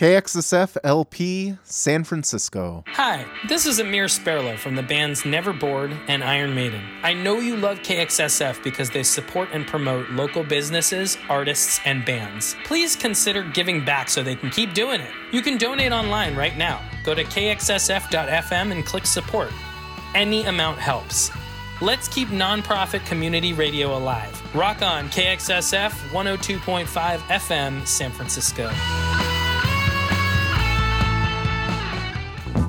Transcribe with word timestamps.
KXSF 0.00 0.78
LP, 0.82 1.58
San 1.62 2.04
Francisco. 2.04 2.82
Hi, 2.86 3.26
this 3.50 3.66
is 3.66 3.80
Amir 3.80 4.06
Sperlo 4.06 4.58
from 4.58 4.74
the 4.74 4.82
bands 4.82 5.26
Never 5.26 5.52
Bored 5.52 5.94
and 6.08 6.24
Iron 6.24 6.54
Maiden. 6.54 6.82
I 7.02 7.12
know 7.12 7.38
you 7.38 7.54
love 7.54 7.80
KXSF 7.80 8.64
because 8.64 8.88
they 8.88 9.02
support 9.02 9.50
and 9.52 9.66
promote 9.66 10.08
local 10.08 10.42
businesses, 10.42 11.18
artists, 11.28 11.80
and 11.84 12.02
bands. 12.06 12.56
Please 12.64 12.96
consider 12.96 13.42
giving 13.42 13.84
back 13.84 14.08
so 14.08 14.22
they 14.22 14.36
can 14.36 14.48
keep 14.48 14.72
doing 14.72 15.02
it. 15.02 15.10
You 15.32 15.42
can 15.42 15.58
donate 15.58 15.92
online 15.92 16.34
right 16.34 16.56
now. 16.56 16.80
Go 17.04 17.14
to 17.14 17.22
kxsf.fm 17.22 18.72
and 18.72 18.86
click 18.86 19.04
support. 19.04 19.52
Any 20.14 20.44
amount 20.44 20.78
helps. 20.78 21.30
Let's 21.82 22.08
keep 22.08 22.28
nonprofit 22.28 23.04
community 23.04 23.52
radio 23.52 23.98
alive. 23.98 24.54
Rock 24.54 24.80
on 24.80 25.10
KXSF 25.10 25.90
102.5 25.90 26.86
FM, 26.86 27.86
San 27.86 28.10
Francisco. 28.10 28.70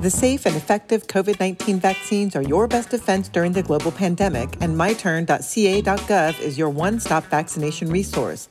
The 0.02 0.10
safe 0.10 0.46
and 0.46 0.56
effective 0.56 1.06
COVID 1.06 1.38
19 1.38 1.78
vaccines 1.78 2.34
are 2.34 2.42
your 2.42 2.66
best 2.66 2.90
defense 2.90 3.28
during 3.28 3.52
the 3.52 3.62
global 3.62 3.92
pandemic, 3.92 4.56
and 4.60 4.76
myturn.ca.gov 4.76 6.40
is 6.40 6.58
your 6.58 6.70
one 6.70 6.98
stop 6.98 7.22
vaccination 7.26 7.88
resource. 7.88 8.48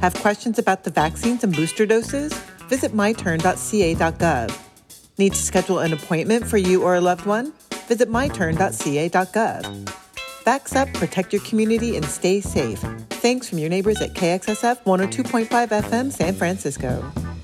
Have 0.00 0.14
questions 0.14 0.58
about 0.58 0.84
the 0.84 0.90
vaccines 0.90 1.44
and 1.44 1.54
booster 1.54 1.84
doses? 1.84 2.32
Visit 2.70 2.92
myturn.ca.gov. 2.94 4.58
Need 5.18 5.34
to 5.34 5.42
schedule 5.42 5.80
an 5.80 5.92
appointment 5.92 6.46
for 6.46 6.56
you 6.56 6.82
or 6.82 6.94
a 6.94 7.00
loved 7.02 7.26
one? 7.26 7.52
Visit 7.88 8.08
myturn.ca.gov. 8.08 9.84
Vax 10.46 10.76
up, 10.76 10.90
protect 10.94 11.30
your 11.30 11.42
community, 11.42 11.96
and 11.96 12.06
stay 12.06 12.40
safe. 12.40 12.78
Thanks 13.10 13.50
from 13.50 13.58
your 13.58 13.68
neighbors 13.68 14.00
at 14.00 14.14
KXSF 14.14 14.82
102.5 14.84 15.46
FM 15.68 16.10
San 16.10 16.34
Francisco. 16.34 17.35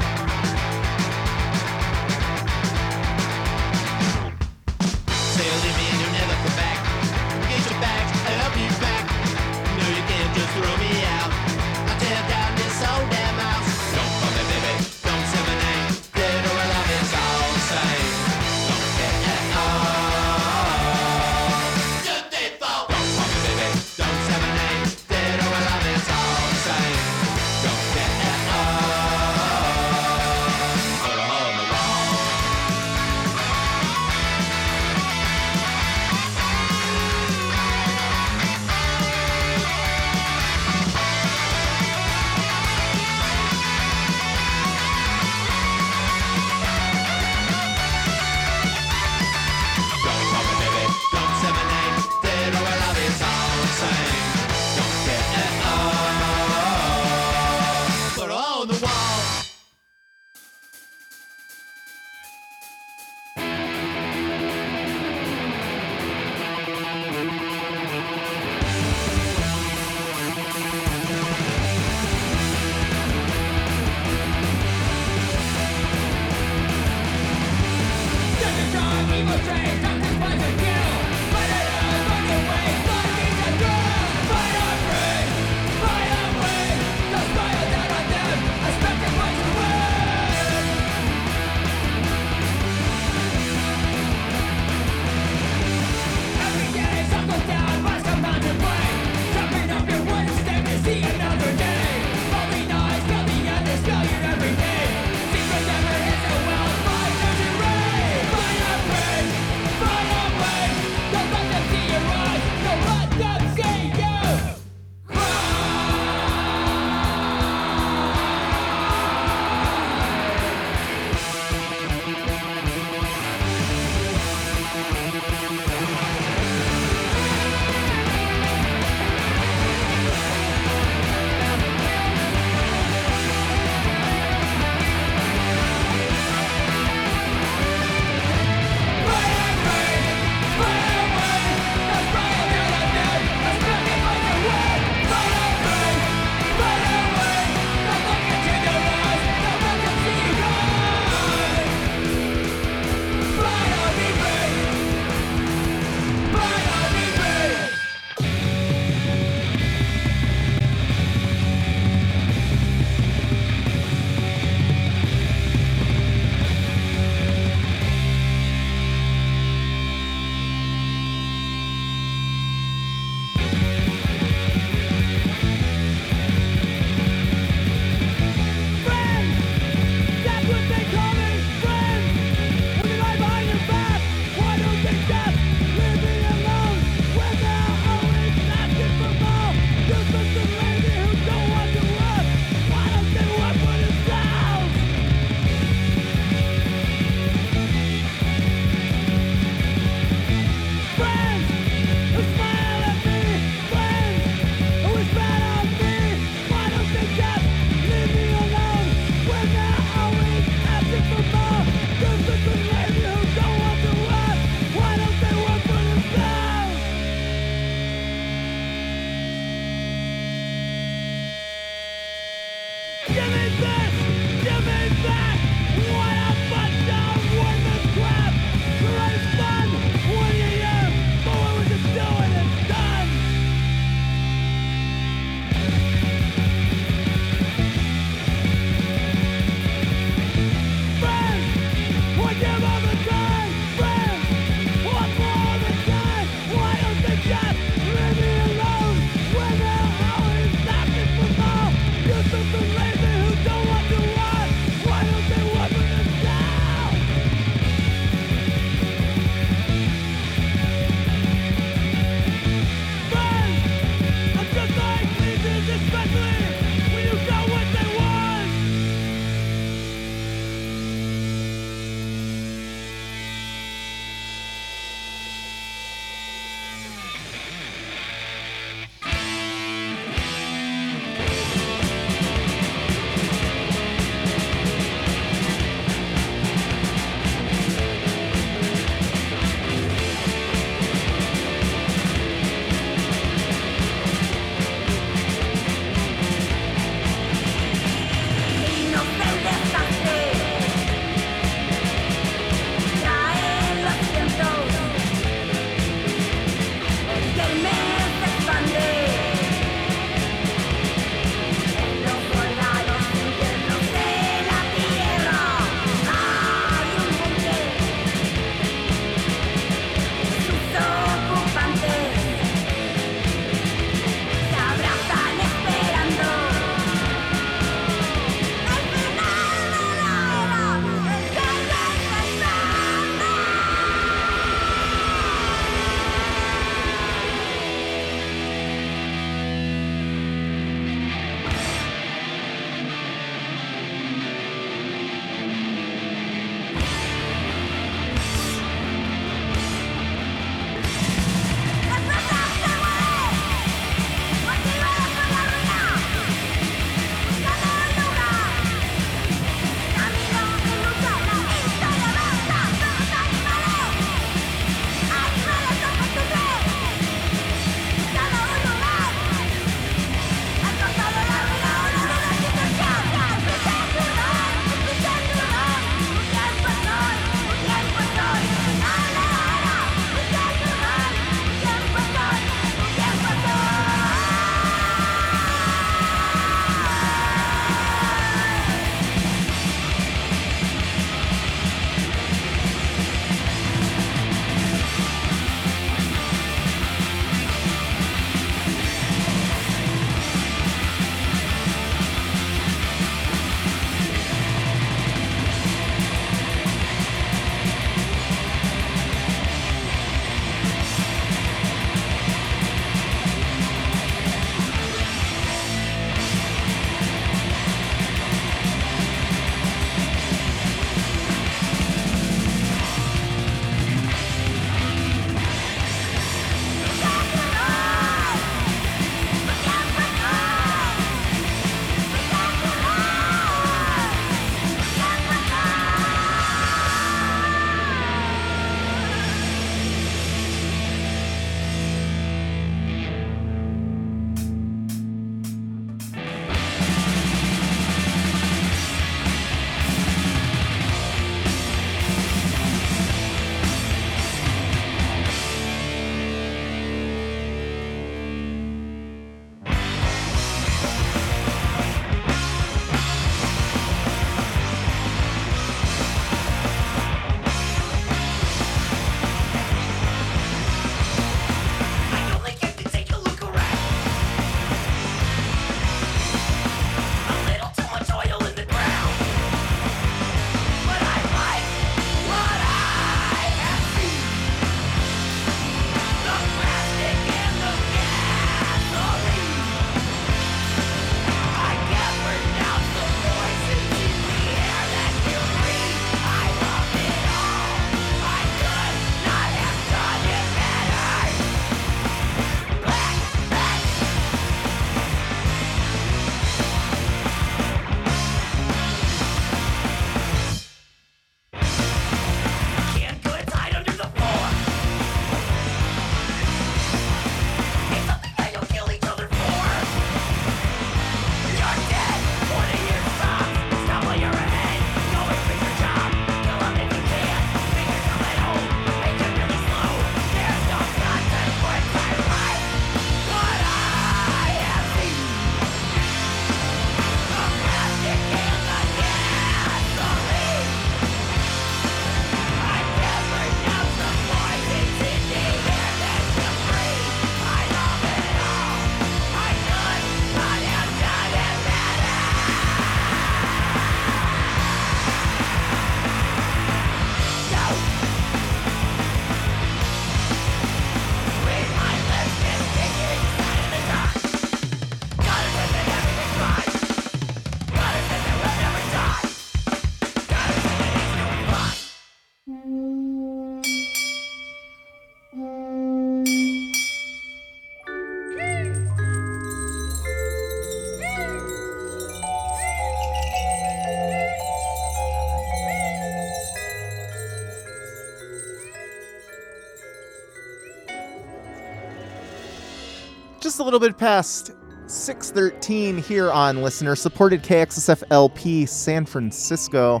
Little 593.66 593.80
bit 593.80 593.98
past 593.98 594.52
613 594.86 595.98
here 595.98 596.30
on 596.30 596.62
listener 596.62 596.94
supported 596.94 597.42
KXSF 597.42 598.04
LP 598.12 598.64
San 598.64 599.04
Francisco. 599.04 600.00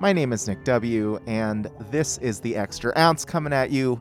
My 0.00 0.14
name 0.14 0.32
is 0.32 0.48
Nick 0.48 0.64
W, 0.64 1.20
and 1.26 1.70
this 1.90 2.16
is 2.16 2.40
the 2.40 2.56
Extra 2.56 2.94
Ounce 2.96 3.26
coming 3.26 3.52
at 3.52 3.72
you 3.72 4.00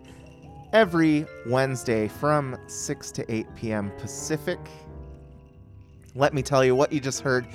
every 0.72 1.26
Wednesday 1.48 2.08
from 2.08 2.58
6 2.68 3.12
to 3.12 3.30
8 3.30 3.46
p.m. 3.58 3.92
Pacific. 3.98 4.60
Let 6.16 6.34
me 6.34 6.42
tell 6.42 6.64
you 6.64 6.78
what 6.78 6.94
you 6.94 7.02
just 7.02 7.20
heard. 7.20 7.46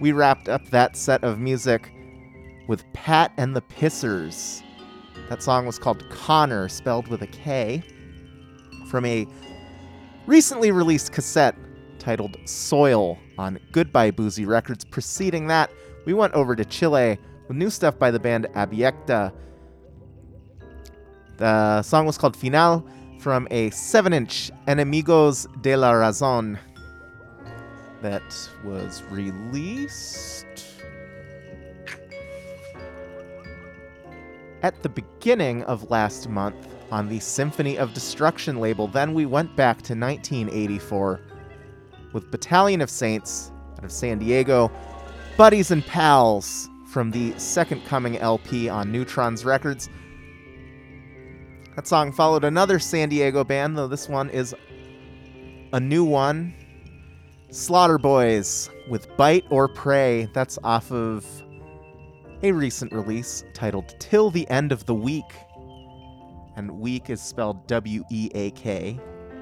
We 0.00 0.10
wrapped 0.10 0.48
up 0.48 0.66
that 0.70 0.96
set 0.96 1.22
of 1.22 1.38
music 1.38 1.92
with 2.66 2.82
Pat 2.94 3.30
and 3.36 3.54
the 3.54 3.62
Pissers. 3.62 4.64
That 5.28 5.40
song 5.40 5.66
was 5.66 5.78
called 5.78 6.04
Connor, 6.10 6.68
spelled 6.68 7.06
with 7.06 7.22
a 7.22 7.28
K, 7.28 7.80
from 8.88 9.04
a 9.04 9.28
recently 10.28 10.70
released 10.70 11.10
cassette 11.10 11.56
titled 11.98 12.36
Soil 12.44 13.18
on 13.38 13.58
Goodbye 13.72 14.10
Boozy 14.10 14.44
Records. 14.44 14.84
Preceding 14.84 15.46
that, 15.46 15.70
we 16.04 16.12
went 16.12 16.34
over 16.34 16.54
to 16.54 16.66
Chile 16.66 17.18
with 17.48 17.56
new 17.56 17.70
stuff 17.70 17.98
by 17.98 18.10
the 18.10 18.20
band 18.20 18.46
Abyecta. 18.54 19.32
The 21.38 21.80
song 21.80 22.04
was 22.04 22.18
called 22.18 22.36
Final 22.36 22.86
from 23.18 23.48
a 23.50 23.70
7 23.70 24.12
inch 24.12 24.50
Enemigos 24.66 25.46
de 25.62 25.74
la 25.76 25.92
Razón 25.92 26.58
that 28.02 28.50
was 28.64 29.02
released 29.04 30.44
at 34.62 34.82
the 34.82 34.90
beginning 34.90 35.62
of 35.64 35.90
last 35.90 36.28
month 36.28 36.77
on 36.90 37.08
the 37.08 37.20
Symphony 37.20 37.78
of 37.78 37.94
Destruction 37.94 38.60
label. 38.60 38.88
Then 38.88 39.14
we 39.14 39.26
went 39.26 39.54
back 39.56 39.78
to 39.82 39.94
1984 39.94 41.20
with 42.12 42.30
Battalion 42.30 42.80
of 42.80 42.90
Saints 42.90 43.52
out 43.76 43.84
of 43.84 43.92
San 43.92 44.18
Diego, 44.18 44.70
Buddies 45.36 45.70
and 45.70 45.84
Pals 45.86 46.68
from 46.90 47.10
the 47.10 47.38
Second 47.38 47.84
Coming 47.84 48.18
LP 48.18 48.68
on 48.68 48.92
Nutrons 48.92 49.44
Records. 49.44 49.88
That 51.76 51.86
song 51.86 52.10
followed 52.10 52.44
another 52.44 52.78
San 52.78 53.08
Diego 53.08 53.44
band, 53.44 53.76
though 53.76 53.86
this 53.86 54.08
one 54.08 54.30
is 54.30 54.54
a 55.72 55.78
new 55.78 56.04
one. 56.04 56.54
Slaughter 57.50 57.98
Boys 57.98 58.68
with 58.88 59.16
Bite 59.16 59.44
or 59.48 59.68
Prey. 59.68 60.28
That's 60.34 60.58
off 60.64 60.90
of 60.90 61.24
a 62.42 62.52
recent 62.52 62.92
release 62.92 63.44
titled 63.54 63.94
Till 63.98 64.30
the 64.30 64.48
End 64.50 64.72
of 64.72 64.86
the 64.86 64.94
Week. 64.94 65.24
And 66.58 66.72
week 66.72 67.08
is 67.08 67.22
spelled 67.22 67.68
W 67.68 68.02
E 68.10 68.30
A 68.34 68.50
K, 68.50 68.98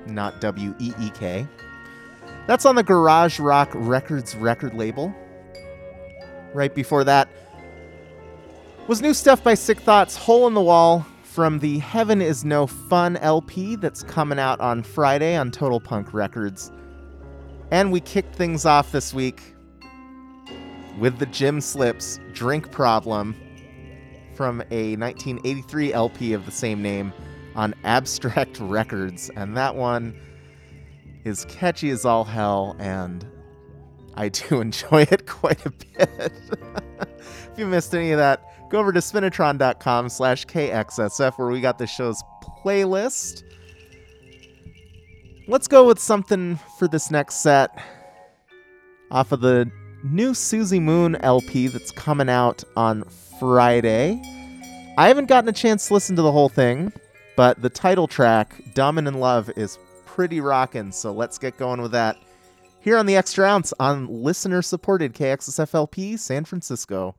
not 0.06 0.38
W 0.42 0.74
E 0.78 0.92
E 1.00 1.08
K. 1.14 1.48
That's 2.46 2.66
on 2.66 2.74
the 2.74 2.82
Garage 2.82 3.40
Rock 3.40 3.70
Records 3.72 4.36
record 4.36 4.74
label. 4.74 5.14
Right 6.52 6.74
before 6.74 7.04
that 7.04 7.30
was 8.86 9.00
new 9.00 9.14
stuff 9.14 9.42
by 9.42 9.54
Sick 9.54 9.80
Thoughts, 9.80 10.14
Hole 10.14 10.46
in 10.46 10.52
the 10.52 10.60
Wall, 10.60 11.06
from 11.22 11.58
the 11.58 11.78
Heaven 11.78 12.20
is 12.20 12.44
No 12.44 12.66
Fun 12.66 13.16
LP 13.16 13.76
that's 13.76 14.02
coming 14.02 14.38
out 14.38 14.60
on 14.60 14.82
Friday 14.82 15.36
on 15.36 15.50
Total 15.50 15.80
Punk 15.80 16.12
Records. 16.12 16.70
And 17.70 17.92
we 17.92 18.00
kicked 18.00 18.34
things 18.34 18.66
off 18.66 18.92
this 18.92 19.14
week 19.14 19.40
with 20.98 21.18
the 21.18 21.26
Gymslips 21.26 22.20
Drink 22.34 22.70
Problem 22.70 23.34
from 24.36 24.60
a 24.70 24.96
1983 24.96 25.92
LP 25.92 26.32
of 26.34 26.44
the 26.44 26.52
same 26.52 26.82
name 26.82 27.12
on 27.54 27.74
Abstract 27.84 28.58
Records. 28.60 29.30
And 29.34 29.56
that 29.56 29.74
one 29.74 30.14
is 31.24 31.44
catchy 31.46 31.90
as 31.90 32.04
all 32.04 32.24
hell, 32.24 32.76
and 32.78 33.26
I 34.14 34.28
do 34.28 34.60
enjoy 34.60 35.02
it 35.02 35.26
quite 35.26 35.64
a 35.64 35.70
bit. 35.70 35.98
if 37.52 37.58
you 37.58 37.66
missed 37.66 37.94
any 37.94 38.12
of 38.12 38.18
that, 38.18 38.68
go 38.70 38.78
over 38.78 38.92
to 38.92 39.00
spinitron.com 39.00 40.08
slash 40.08 40.46
KXSF 40.46 41.38
where 41.38 41.48
we 41.48 41.60
got 41.60 41.78
the 41.78 41.86
show's 41.86 42.22
playlist. 42.42 43.42
Let's 45.48 45.68
go 45.68 45.86
with 45.86 45.98
something 45.98 46.58
for 46.78 46.88
this 46.88 47.10
next 47.10 47.36
set 47.36 47.70
off 49.10 49.30
of 49.30 49.40
the 49.40 49.70
new 50.02 50.32
Suzi 50.32 50.82
Moon 50.82 51.16
LP 51.16 51.68
that's 51.68 51.92
coming 51.92 52.28
out 52.28 52.64
on 52.76 53.04
Friday. 53.38 54.22
I 54.98 55.08
haven't 55.08 55.26
gotten 55.26 55.48
a 55.48 55.52
chance 55.52 55.88
to 55.88 55.94
listen 55.94 56.16
to 56.16 56.22
the 56.22 56.32
whole 56.32 56.48
thing, 56.48 56.92
but 57.36 57.60
the 57.60 57.68
title 57.68 58.08
track, 58.08 58.62
Dumb 58.74 58.98
and 58.98 59.06
in 59.06 59.20
Love, 59.20 59.50
is 59.56 59.78
pretty 60.04 60.40
rockin', 60.40 60.92
so 60.92 61.12
let's 61.12 61.38
get 61.38 61.56
going 61.58 61.82
with 61.82 61.92
that. 61.92 62.16
Here 62.80 62.96
on 62.96 63.06
the 63.06 63.16
Extra 63.16 63.46
Ounce 63.46 63.74
on 63.78 64.06
listener 64.06 64.62
supported 64.62 65.12
KXSFLP 65.12 66.18
San 66.18 66.44
Francisco. 66.44 67.14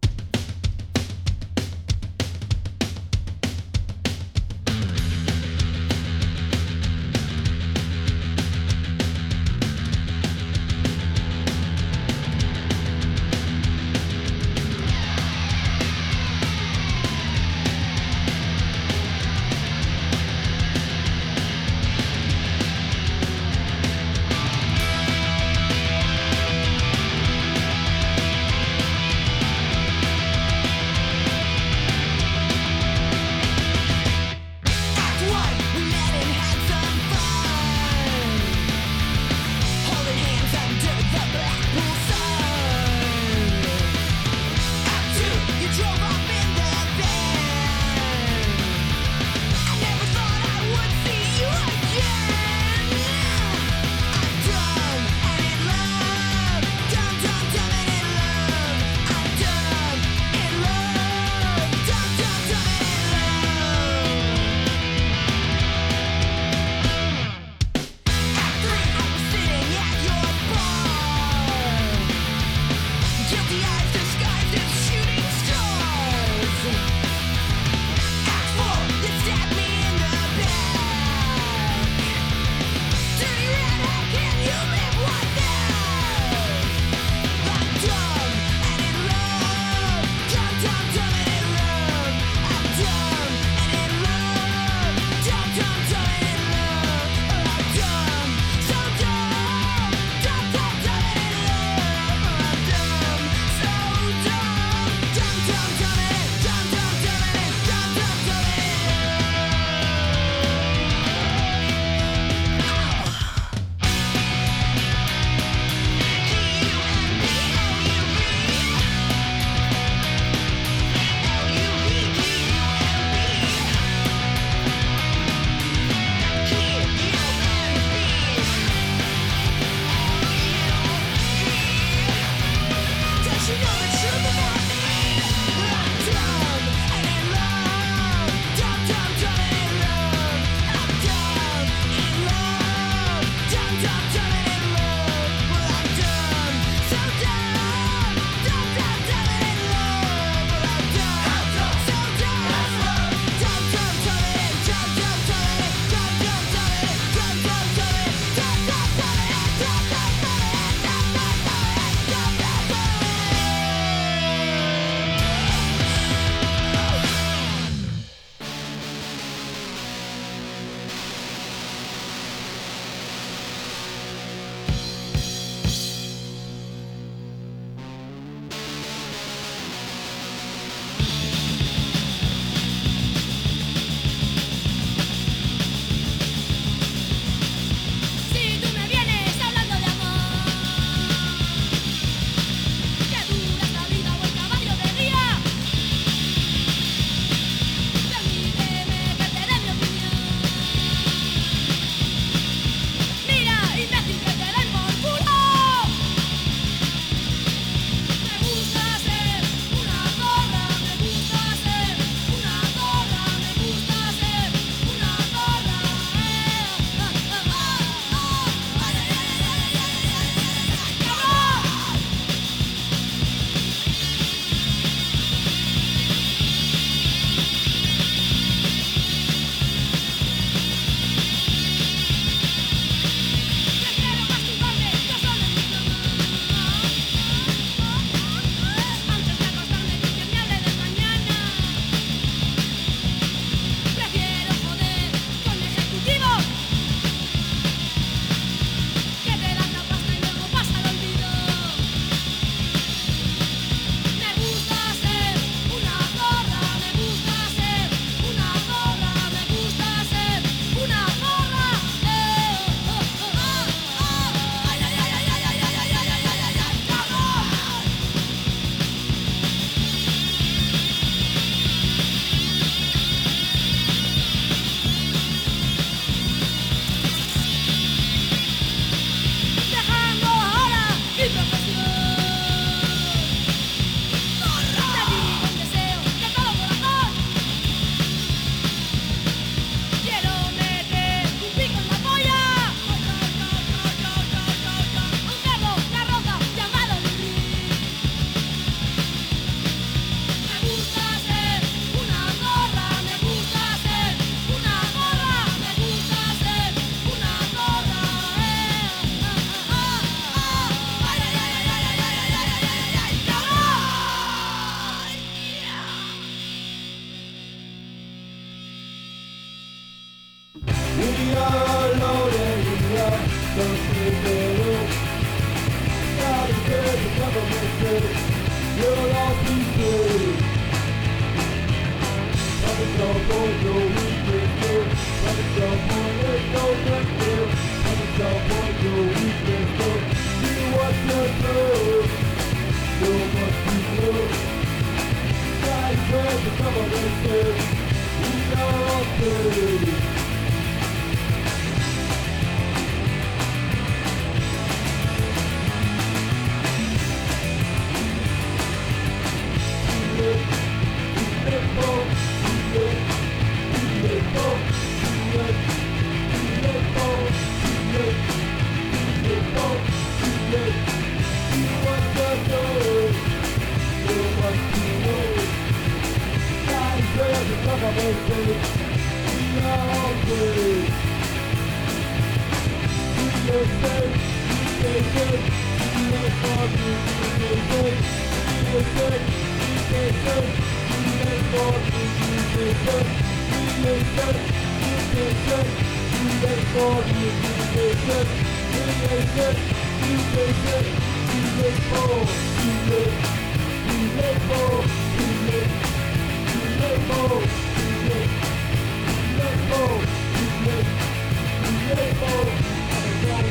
Oh! 383.59 383.97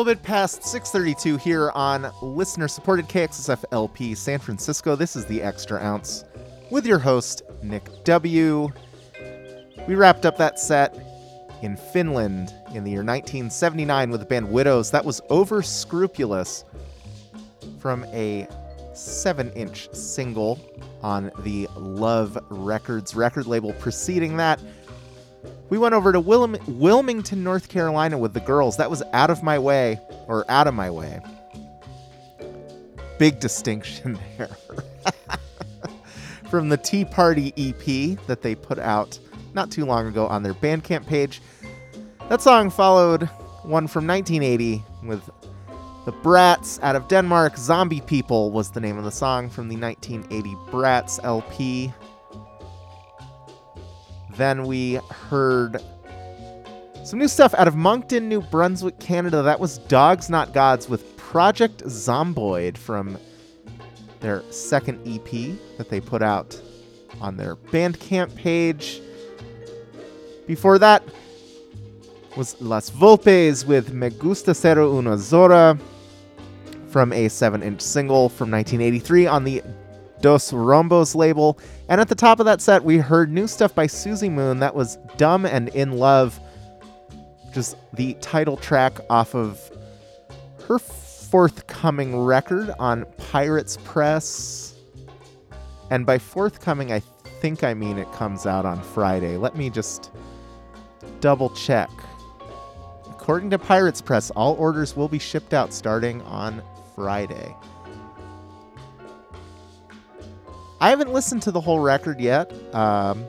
little 0.00 0.14
bit 0.14 0.22
past 0.22 0.62
6:32 0.62 1.36
here 1.36 1.70
on 1.72 2.10
listener-supported 2.22 3.06
KXSF 3.06 3.62
LP 3.70 4.14
San 4.14 4.38
Francisco. 4.38 4.96
This 4.96 5.14
is 5.14 5.26
the 5.26 5.42
Extra 5.42 5.78
Ounce 5.78 6.24
with 6.70 6.86
your 6.86 6.98
host 6.98 7.42
Nick 7.62 7.86
W. 8.04 8.70
We 9.86 9.94
wrapped 9.96 10.24
up 10.24 10.38
that 10.38 10.58
set 10.58 10.96
in 11.60 11.76
Finland 11.76 12.54
in 12.72 12.82
the 12.82 12.92
year 12.92 13.04
1979 13.04 14.10
with 14.10 14.20
the 14.20 14.26
band 14.26 14.50
Widows. 14.50 14.90
That 14.90 15.04
was 15.04 15.20
Over 15.28 15.60
Scrupulous 15.60 16.64
from 17.78 18.04
a 18.04 18.48
7-inch 18.94 19.94
single 19.94 20.58
on 21.02 21.30
the 21.40 21.68
Love 21.76 22.38
Records 22.48 23.14
record 23.14 23.46
label. 23.46 23.74
Preceding 23.74 24.38
that, 24.38 24.60
we 25.70 25.78
went 25.78 25.94
over 25.94 26.12
to 26.12 26.20
Wilm- 26.20 26.60
Wilmington, 26.66 27.42
North 27.42 27.68
Carolina 27.68 28.18
with 28.18 28.34
the 28.34 28.40
girls. 28.40 28.76
That 28.76 28.90
was 28.90 29.02
out 29.12 29.30
of 29.30 29.42
my 29.42 29.58
way, 29.58 29.98
or 30.26 30.44
out 30.50 30.66
of 30.66 30.74
my 30.74 30.90
way. 30.90 31.20
Big 33.18 33.40
distinction 33.40 34.18
there. 34.38 34.50
From 36.50 36.68
the 36.68 36.76
Tea 36.76 37.04
Party 37.04 37.54
EP 37.56 38.18
that 38.26 38.42
they 38.42 38.54
put 38.56 38.78
out 38.78 39.18
not 39.54 39.70
too 39.70 39.84
long 39.84 40.08
ago 40.08 40.26
on 40.26 40.42
their 40.42 40.54
Bandcamp 40.54 41.06
page. 41.06 41.40
That 42.28 42.40
song 42.40 42.70
followed 42.70 43.24
one 43.62 43.86
from 43.86 44.06
1980 44.06 44.82
with 45.04 45.22
the 46.06 46.12
Brats 46.12 46.80
out 46.82 46.96
of 46.96 47.06
Denmark. 47.08 47.56
Zombie 47.56 48.00
People 48.00 48.50
was 48.50 48.70
the 48.70 48.80
name 48.80 48.98
of 48.98 49.04
the 49.04 49.10
song 49.10 49.48
from 49.50 49.68
the 49.68 49.76
1980 49.76 50.56
Brats 50.70 51.20
LP. 51.22 51.92
Then 54.40 54.64
we 54.64 54.94
heard 55.10 55.82
some 57.04 57.18
new 57.18 57.28
stuff 57.28 57.52
out 57.52 57.68
of 57.68 57.76
Moncton, 57.76 58.26
New 58.26 58.40
Brunswick, 58.40 58.98
Canada. 58.98 59.42
That 59.42 59.60
was 59.60 59.76
Dogs 59.80 60.30
Not 60.30 60.54
Gods 60.54 60.88
with 60.88 61.14
Project 61.18 61.84
Zomboid 61.84 62.78
from 62.78 63.18
their 64.20 64.42
second 64.50 64.98
EP 65.06 65.58
that 65.76 65.90
they 65.90 66.00
put 66.00 66.22
out 66.22 66.58
on 67.20 67.36
their 67.36 67.54
Bandcamp 67.54 68.34
page. 68.34 69.02
Before 70.46 70.78
that 70.78 71.02
was 72.34 72.58
Las 72.62 72.88
Vulpess 72.88 73.66
with 73.66 73.92
Me 73.92 74.08
Gusta 74.08 74.54
Ser 74.54 74.80
Una 74.80 75.18
Zorra 75.18 75.78
from 76.88 77.12
a 77.12 77.28
7 77.28 77.62
inch 77.62 77.82
single 77.82 78.30
from 78.30 78.50
1983 78.50 79.26
on 79.26 79.44
the 79.44 79.62
Dos 80.20 80.52
Rombos 80.52 81.14
label. 81.14 81.58
And 81.88 82.00
at 82.00 82.08
the 82.08 82.14
top 82.14 82.40
of 82.40 82.46
that 82.46 82.60
set, 82.60 82.84
we 82.84 82.98
heard 82.98 83.32
new 83.32 83.46
stuff 83.46 83.74
by 83.74 83.86
Suzi 83.86 84.30
Moon. 84.30 84.60
That 84.60 84.74
was 84.74 84.96
Dumb 85.16 85.46
and 85.46 85.68
In 85.70 85.92
Love, 85.92 86.38
is 87.54 87.74
the 87.94 88.14
title 88.14 88.56
track 88.56 88.98
off 89.08 89.34
of 89.34 89.60
her 90.66 90.78
forthcoming 90.78 92.18
record 92.18 92.70
on 92.78 93.06
Pirates 93.30 93.78
Press. 93.84 94.74
And 95.90 96.06
by 96.06 96.18
forthcoming, 96.18 96.92
I 96.92 97.00
think 97.40 97.64
I 97.64 97.74
mean 97.74 97.98
it 97.98 98.10
comes 98.12 98.46
out 98.46 98.66
on 98.66 98.82
Friday. 98.82 99.36
Let 99.36 99.56
me 99.56 99.70
just 99.70 100.10
double 101.20 101.50
check. 101.50 101.90
According 103.08 103.50
to 103.50 103.58
Pirates 103.58 104.00
Press, 104.00 104.30
all 104.30 104.54
orders 104.54 104.96
will 104.96 105.08
be 105.08 105.18
shipped 105.18 105.54
out 105.54 105.72
starting 105.72 106.22
on 106.22 106.62
Friday. 106.94 107.54
I 110.80 110.88
haven't 110.90 111.12
listened 111.12 111.42
to 111.42 111.50
the 111.50 111.60
whole 111.60 111.80
record 111.80 112.20
yet. 112.20 112.50
Um, 112.74 113.26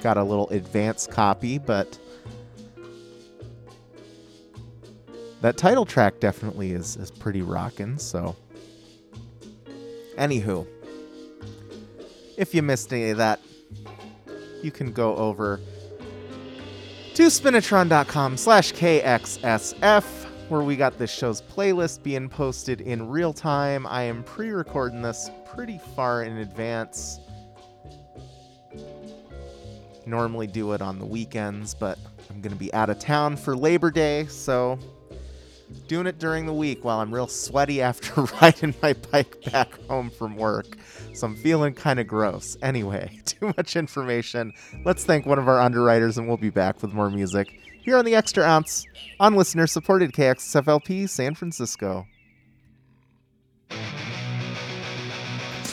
got 0.00 0.16
a 0.16 0.22
little 0.24 0.48
advance 0.50 1.06
copy, 1.06 1.58
but 1.58 1.98
that 5.42 5.58
title 5.58 5.84
track 5.84 6.20
definitely 6.20 6.72
is, 6.72 6.96
is 6.96 7.10
pretty 7.10 7.42
rocking. 7.42 7.98
so. 7.98 8.34
Anywho, 10.16 10.66
if 12.36 12.54
you 12.54 12.62
missed 12.62 12.92
any 12.92 13.10
of 13.10 13.18
that, 13.18 13.40
you 14.62 14.70
can 14.70 14.92
go 14.92 15.16
over 15.16 15.60
to 17.14 17.22
spinitron.com 17.24 18.36
slash 18.36 18.72
KXSF, 18.72 20.04
where 20.48 20.62
we 20.62 20.76
got 20.76 20.98
this 20.98 21.10
show's 21.10 21.42
playlist 21.42 22.02
being 22.02 22.28
posted 22.28 22.80
in 22.80 23.08
real 23.08 23.32
time. 23.32 23.86
I 23.86 24.02
am 24.02 24.22
pre 24.24 24.50
recording 24.50 25.02
this 25.02 25.30
pretty 25.54 25.78
far 25.94 26.24
in 26.24 26.38
advance. 26.38 27.20
Normally 30.06 30.46
do 30.46 30.72
it 30.72 30.82
on 30.82 30.98
the 30.98 31.06
weekends, 31.06 31.74
but 31.74 31.98
I'm 32.28 32.40
going 32.40 32.52
to 32.52 32.58
be 32.58 32.72
out 32.74 32.90
of 32.90 32.98
town 32.98 33.36
for 33.36 33.56
Labor 33.56 33.90
Day, 33.90 34.26
so 34.26 34.78
doing 35.86 36.06
it 36.06 36.18
during 36.18 36.46
the 36.46 36.52
week 36.52 36.84
while 36.84 37.00
I'm 37.00 37.14
real 37.14 37.26
sweaty 37.26 37.80
after 37.82 38.22
riding 38.42 38.74
my 38.82 38.94
bike 39.12 39.52
back 39.52 39.80
home 39.86 40.10
from 40.10 40.36
work. 40.36 40.76
So 41.14 41.28
I'm 41.28 41.36
feeling 41.36 41.72
kind 41.72 42.00
of 42.00 42.06
gross. 42.06 42.56
Anyway, 42.60 43.20
too 43.24 43.52
much 43.56 43.76
information. 43.76 44.52
Let's 44.84 45.04
thank 45.04 45.24
one 45.24 45.38
of 45.38 45.48
our 45.48 45.60
underwriters 45.60 46.18
and 46.18 46.26
we'll 46.26 46.36
be 46.36 46.50
back 46.50 46.82
with 46.82 46.92
more 46.92 47.10
music 47.10 47.60
here 47.82 47.96
on 47.96 48.04
the 48.04 48.14
Extra 48.14 48.42
Ounce 48.42 48.86
on 49.20 49.34
listener 49.34 49.66
supported 49.66 50.12
KXSFLP 50.12 51.08
San 51.08 51.34
Francisco. 51.34 52.06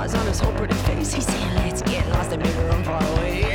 Scars 0.00 0.14
on 0.14 0.26
his 0.26 0.40
whole 0.40 0.52
pretty 0.52 0.74
face. 0.74 1.12
He's 1.12 1.26
saying, 1.26 1.54
let's 1.56 1.82
get 1.82 2.08
lost 2.08 2.32
and 2.32 2.42
maybe 2.42 2.58
run 2.68 2.84
far 2.84 3.02
away. 3.02 3.49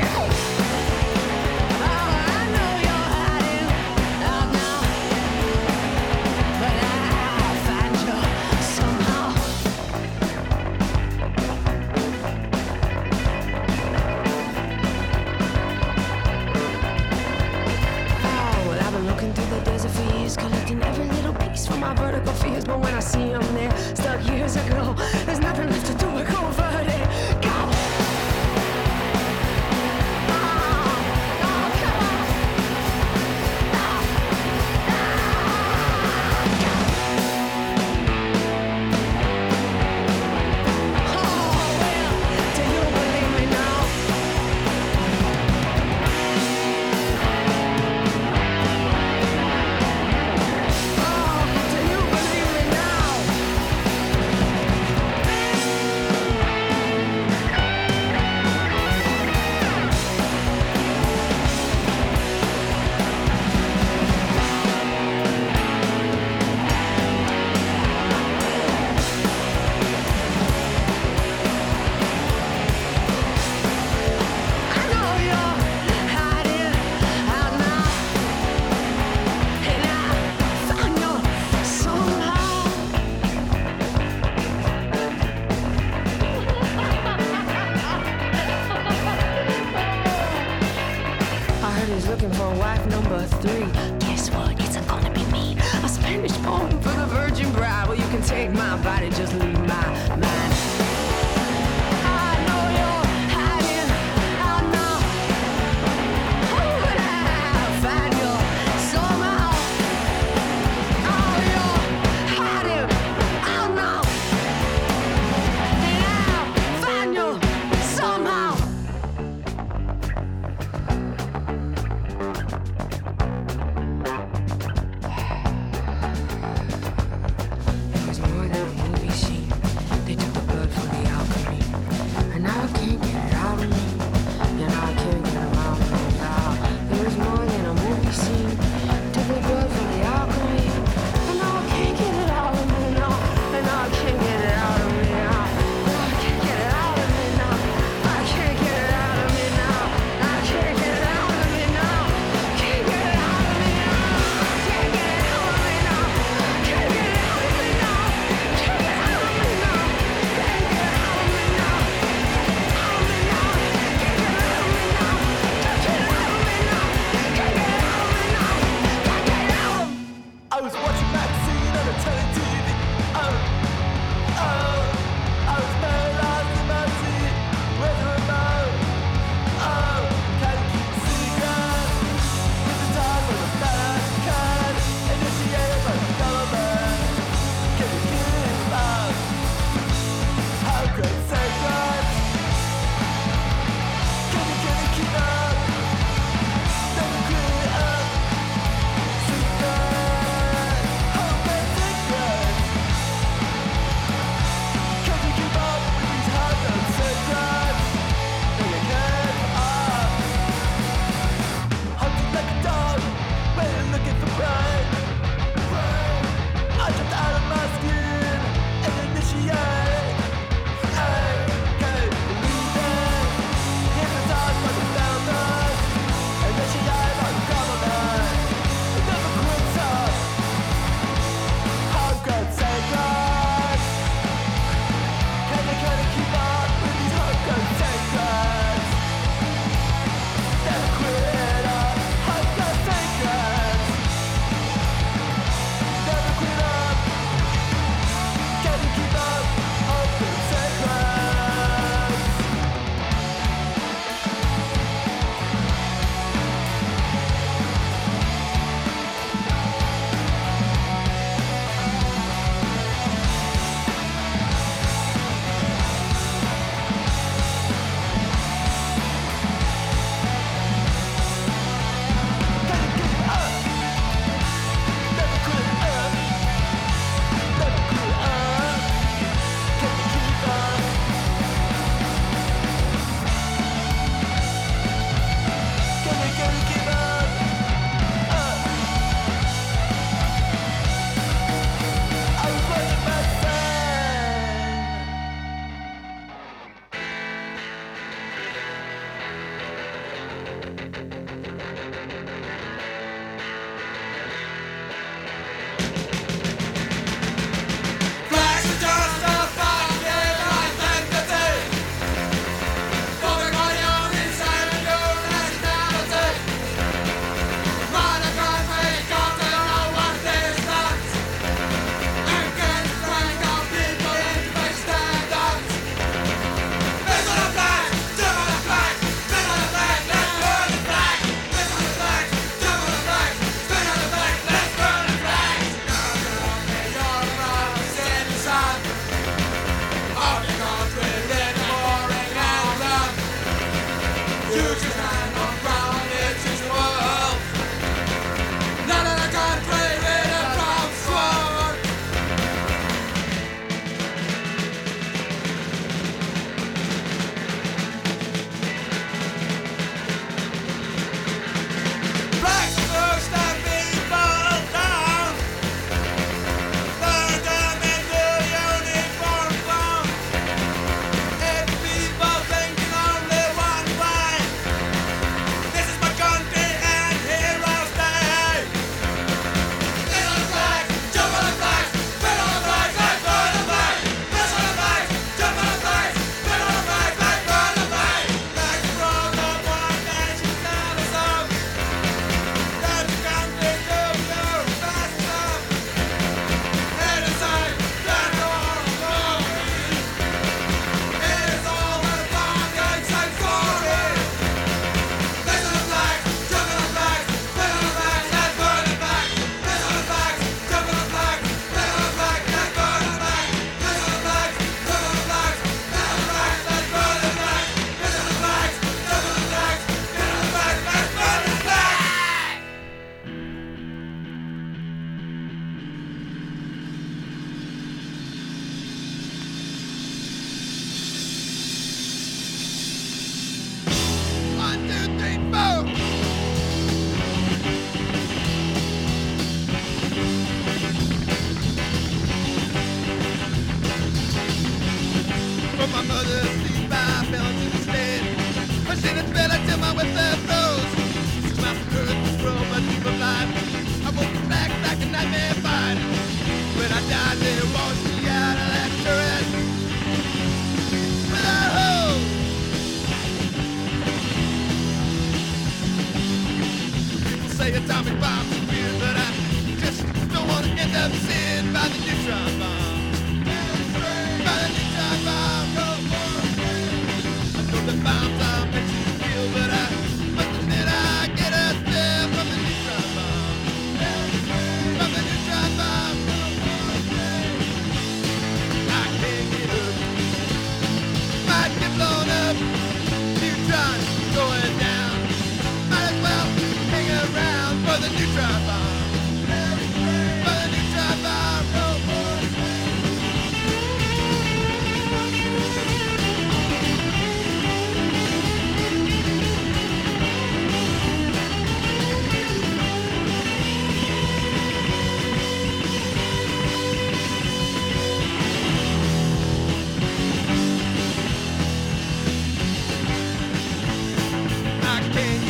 I 525.13 525.44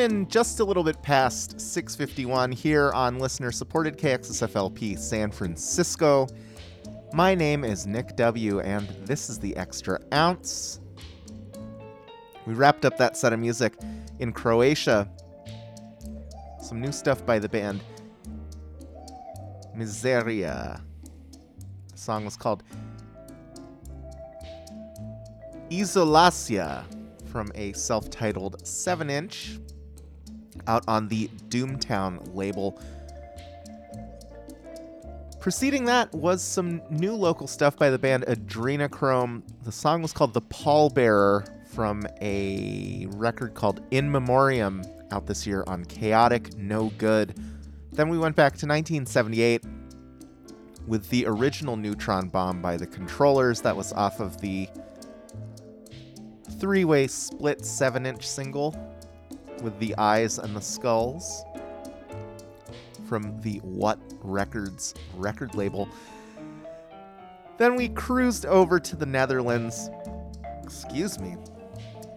Coming 0.00 0.20
in 0.20 0.28
just 0.28 0.60
a 0.60 0.64
little 0.64 0.82
bit 0.82 1.02
past 1.02 1.60
651 1.60 2.52
here 2.52 2.90
on 2.92 3.18
listener 3.18 3.52
supported 3.52 3.98
KXSFLP 3.98 4.98
San 4.98 5.30
Francisco. 5.30 6.26
My 7.12 7.34
name 7.34 7.64
is 7.64 7.86
Nick 7.86 8.16
W., 8.16 8.60
and 8.60 8.88
this 9.04 9.28
is 9.28 9.38
the 9.38 9.54
Extra 9.56 10.00
Ounce. 10.14 10.80
We 12.46 12.54
wrapped 12.54 12.86
up 12.86 12.96
that 12.96 13.14
set 13.18 13.34
of 13.34 13.40
music 13.40 13.74
in 14.20 14.32
Croatia. 14.32 15.06
Some 16.62 16.80
new 16.80 16.92
stuff 16.92 17.26
by 17.26 17.38
the 17.38 17.50
band 17.50 17.82
Miseria. 19.76 20.80
The 21.92 21.98
song 21.98 22.24
was 22.24 22.38
called 22.38 22.62
Isolacia 25.70 26.86
from 27.26 27.52
a 27.54 27.74
self 27.74 28.08
titled 28.08 28.66
7 28.66 29.10
inch 29.10 29.58
out 30.66 30.84
on 30.88 31.08
the 31.08 31.28
Doomtown 31.48 32.34
label. 32.34 32.80
Preceding 35.40 35.86
that 35.86 36.12
was 36.12 36.42
some 36.42 36.82
new 36.90 37.14
local 37.14 37.46
stuff 37.46 37.76
by 37.76 37.88
the 37.88 37.98
band 37.98 38.24
Adrenochrome. 38.26 39.42
The 39.64 39.72
song 39.72 40.02
was 40.02 40.12
called 40.12 40.34
The 40.34 40.42
Pallbearer 40.42 41.48
from 41.66 42.06
a 42.20 43.06
record 43.12 43.54
called 43.54 43.80
In 43.90 44.10
Memoriam 44.10 44.82
out 45.10 45.26
this 45.26 45.46
year 45.46 45.64
on 45.66 45.84
Chaotic 45.86 46.56
No 46.58 46.92
Good. 46.98 47.38
Then 47.92 48.08
we 48.08 48.18
went 48.18 48.36
back 48.36 48.52
to 48.58 48.66
1978 48.66 49.64
with 50.86 51.08
the 51.08 51.24
original 51.26 51.76
Neutron 51.76 52.28
Bomb 52.28 52.60
by 52.60 52.76
the 52.76 52.86
Controllers. 52.86 53.60
That 53.62 53.76
was 53.76 53.92
off 53.92 54.20
of 54.20 54.40
the 54.40 54.68
three 56.58 56.84
way 56.84 57.06
split 57.06 57.64
7 57.64 58.04
inch 58.04 58.28
single 58.28 58.74
with 59.62 59.78
the 59.78 59.96
eyes 59.96 60.38
and 60.38 60.54
the 60.54 60.60
skulls 60.60 61.44
from 63.08 63.40
the 63.40 63.58
What 63.58 63.98
Records 64.22 64.94
record 65.16 65.54
label. 65.54 65.88
Then 67.58 67.74
we 67.74 67.88
cruised 67.88 68.46
over 68.46 68.78
to 68.80 68.96
the 68.96 69.06
Netherlands. 69.06 69.90
Excuse 70.62 71.18
me. 71.18 71.36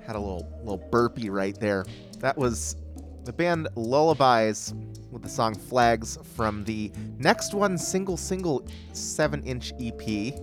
Had 0.05 0.15
a 0.15 0.19
little 0.19 0.47
little 0.59 0.85
burpee 0.91 1.29
right 1.29 1.59
there. 1.59 1.85
That 2.19 2.37
was 2.37 2.75
the 3.23 3.33
band 3.33 3.67
Lullabies 3.75 4.73
with 5.11 5.23
the 5.23 5.29
song 5.29 5.55
Flags 5.55 6.17
from 6.35 6.63
the 6.63 6.91
next 7.17 7.53
one 7.53 7.77
single 7.77 8.17
single 8.17 8.61
7-inch 8.93 9.73
EP. 9.79 10.33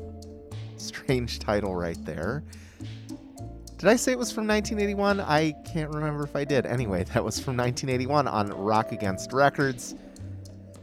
Strange 0.76 1.38
title 1.38 1.74
right 1.74 2.02
there. 2.04 2.42
Did 3.80 3.88
I 3.88 3.96
say 3.96 4.12
it 4.12 4.18
was 4.18 4.30
from 4.30 4.46
1981? 4.46 5.20
I 5.20 5.52
can't 5.72 5.88
remember 5.88 6.22
if 6.22 6.36
I 6.36 6.44
did. 6.44 6.66
Anyway, 6.66 7.02
that 7.14 7.24
was 7.24 7.40
from 7.40 7.56
1981 7.56 8.28
on 8.28 8.48
Rock 8.48 8.92
Against 8.92 9.32
Records. 9.32 9.94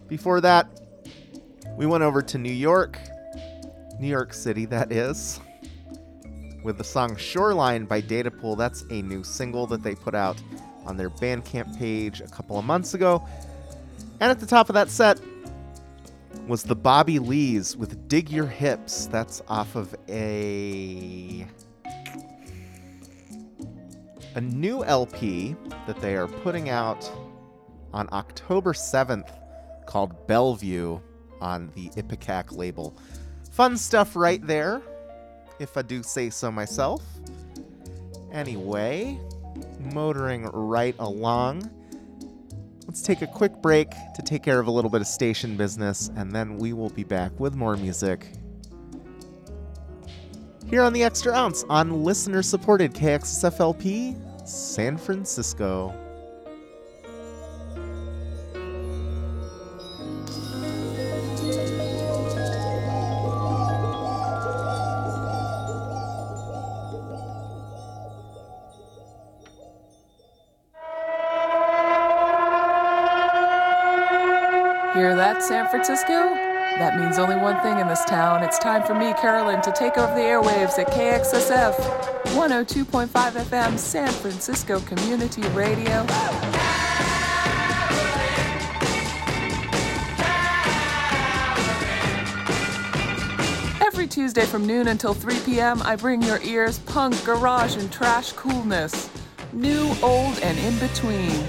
Before 0.08 0.41
that, 0.41 0.82
we 1.78 1.86
went 1.86 2.04
over 2.04 2.24
to 2.24 2.39
New 2.39 2.52
York, 2.52 2.98
New 4.00 4.08
York 4.08 4.34
City, 4.34 4.66
that 4.66 4.91
is, 4.91 5.39
with 6.64 6.80
the 6.80 6.84
song 6.84 7.16
Shoreline 7.18 7.86
by 7.86 8.02
Datapool. 8.02 8.58
That's 8.58 8.84
a 8.89 9.04
new 9.04 9.24
single 9.24 9.68
that 9.68 9.84
they 9.84 9.93
put 9.93 10.16
out 10.16 10.41
on 10.88 10.98
their 10.98 11.12
Bandcamp 11.12 11.78
page 11.78 12.22
a 12.22 12.28
couple 12.28 12.58
of 12.58 12.66
months 12.66 12.95
ago. 12.95 13.24
And 14.20 14.32
at 14.32 14.39
the 14.39 14.48
top 14.48 14.70
of 14.70 14.74
that 14.74 14.89
set 14.89 15.22
was 16.48 16.64
the 16.64 16.76
Bobby 16.76 17.20
Lees 17.20 17.78
with 17.78 18.08
Dig 18.08 18.32
Your 18.32 18.48
Hips. 18.48 19.06
That's 19.06 19.43
off 19.48 19.76
of 19.76 19.93
a 20.10 21.45
a 24.38 24.42
new 24.42 24.84
LP 24.84 25.56
that 25.88 26.00
they 26.00 26.16
are 26.16 26.28
putting 26.28 26.70
out 26.70 27.12
on 27.92 28.08
October 28.12 28.72
7th 28.72 29.28
called 29.88 30.28
Bellevue 30.28 31.00
on 31.42 31.72
the 31.74 31.90
Ipecac 31.98 32.56
label. 32.56 32.96
Fun 33.52 33.76
stuff 33.76 34.16
right 34.16 34.46
there, 34.46 34.80
if 35.60 35.76
I 35.76 35.82
do 35.82 36.04
say 36.04 36.30
so 36.30 36.52
myself. 36.52 37.04
Anyway, 38.32 39.20
motoring 39.92 40.44
right 40.54 40.96
along. 41.00 41.72
Let's 42.86 43.02
take 43.02 43.24
a 43.24 43.28
quick 43.28 43.60
break 43.64 43.90
to 43.90 44.22
take 44.24 44.44
care 44.44 44.60
of 44.60 44.68
a 44.68 44.72
little 44.72 44.92
bit 44.92 45.02
of 45.02 45.08
station 45.08 45.58
business, 45.58 46.12
and 46.16 46.32
then 46.32 46.60
we 46.60 46.74
will 46.74 46.92
be 46.92 47.04
back 47.04 47.32
with 47.40 47.56
more 47.56 47.76
music 47.76 48.28
here 50.70 50.82
on 50.82 50.92
the 50.92 51.02
Extra 51.02 51.34
Ounce 51.34 51.64
on 51.70 52.04
listener 52.04 52.44
supported 52.44 52.94
KXSFLP 52.94 54.26
San 54.48 54.98
Francisco. 54.98 55.93
Hear 74.93 75.14
that, 75.16 75.43
San 75.43 75.68
Francisco? 75.68 76.47
That 76.80 76.95
means 76.95 77.17
only 77.17 77.36
one 77.36 77.59
thing 77.61 77.80
in 77.80 77.88
this 77.88 78.05
town. 78.05 78.43
It's 78.43 78.59
time 78.59 78.84
for 78.84 78.93
me, 78.93 79.11
Carolyn, 79.13 79.63
to 79.63 79.71
take 79.71 79.97
over 79.97 80.13
the 80.13 80.21
airwaves 80.21 80.78
at 80.78 80.86
KXSF 80.91 81.73
102.5 82.36 83.07
FM 83.07 83.80
San 83.80 84.07
Francisco 84.09 84.80
Community 84.82 85.41
Radio. 85.49 86.05
Every 93.84 94.05
Tuesday 94.05 94.45
from 94.45 94.67
noon 94.67 94.89
until 94.89 95.15
3 95.15 95.39
p.m., 95.47 95.82
I 95.82 95.95
bring 95.95 96.21
your 96.21 96.39
ears 96.43 96.78
punk, 96.78 97.25
garage, 97.25 97.75
and 97.75 97.91
trash 97.91 98.34
coolness. 98.34 99.09
New, 99.51 99.95
old, 100.03 100.38
and 100.43 100.55
in 100.59 100.78
between. 100.78 101.43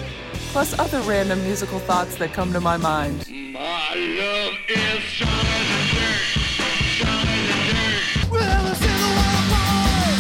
Plus 0.52 0.78
other 0.78 1.02
random 1.02 1.38
musical 1.44 1.80
thoughts 1.80 2.16
that 2.16 2.32
come 2.32 2.50
to 2.54 2.60
my 2.60 2.78
mind. 2.78 3.26
My 3.58 3.92
love 3.92 4.54
is 4.68 5.02
stronger 5.02 5.42
than 5.42 5.86
dirt, 5.90 6.22
stronger 6.94 7.26
than 7.26 7.66
dirt. 7.66 8.30
Well, 8.30 8.66
it's 8.70 8.80
in 8.80 8.86
the 8.86 9.10
waterfall. 9.18 10.14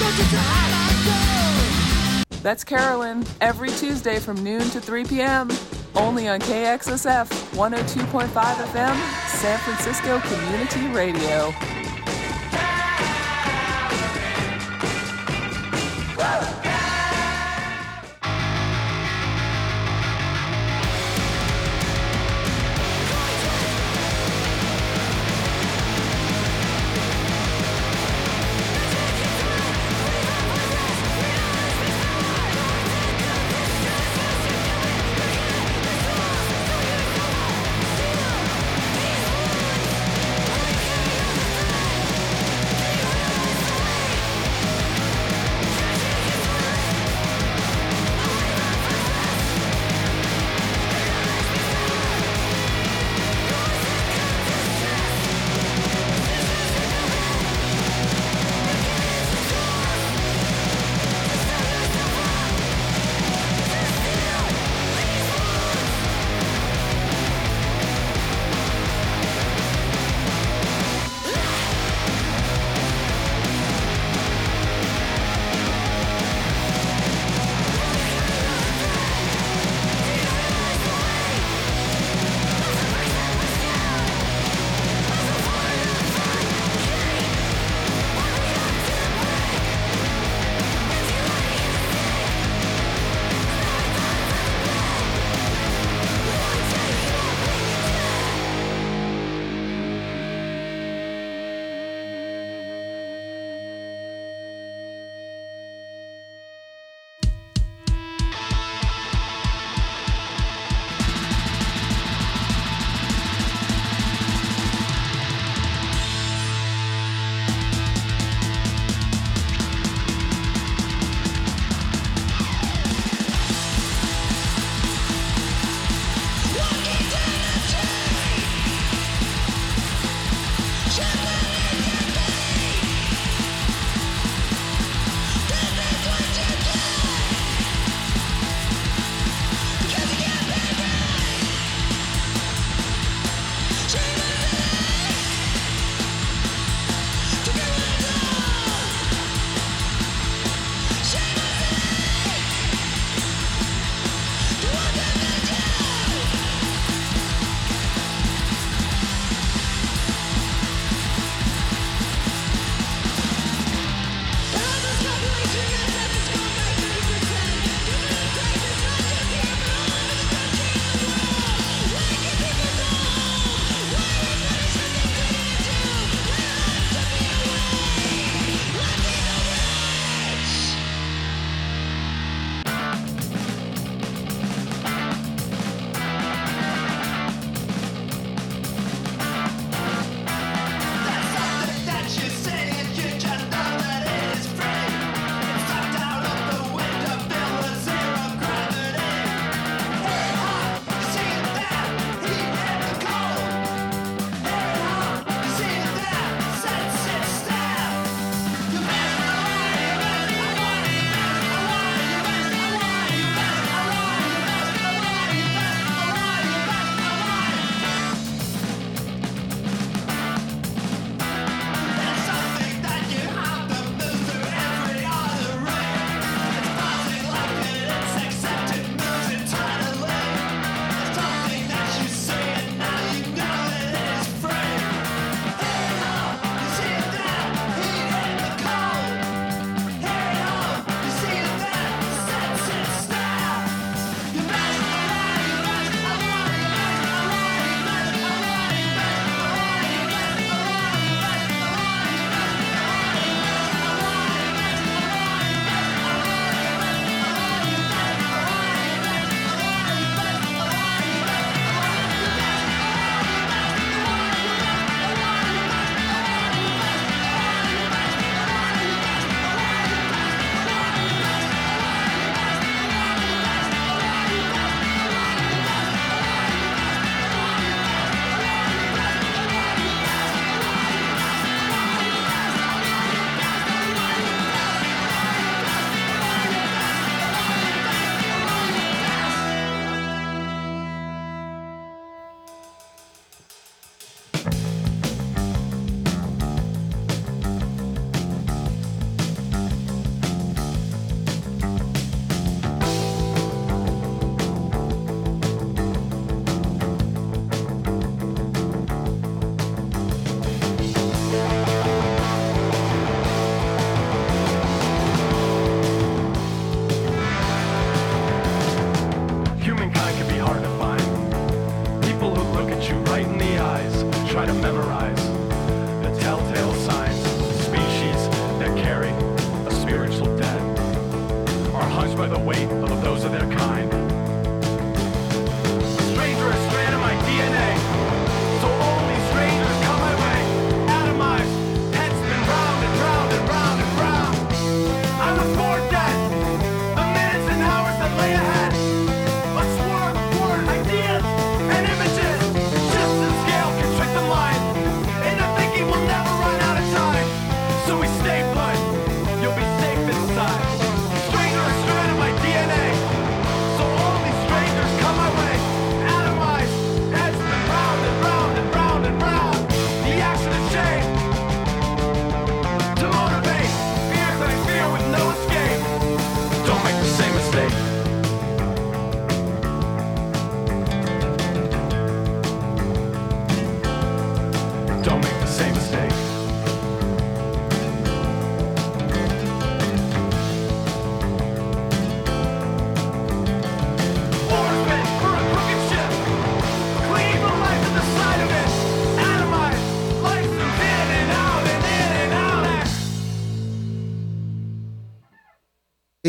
Don't 0.00 0.18
you 0.18 0.26
try 0.26 0.58
like 0.74 0.98
gold. 1.06 2.42
That's 2.42 2.64
Carolyn, 2.64 3.24
every 3.40 3.70
Tuesday 3.70 4.18
from 4.18 4.42
noon 4.42 4.62
to 4.70 4.80
3 4.80 5.04
p.m. 5.04 5.50
Only 5.94 6.26
on 6.26 6.40
KXSF 6.40 7.28
102.5 7.54 8.26
FM, 8.26 9.28
San 9.28 9.58
Francisco 9.60 10.18
Community 10.18 10.88
Radio. 10.88 11.54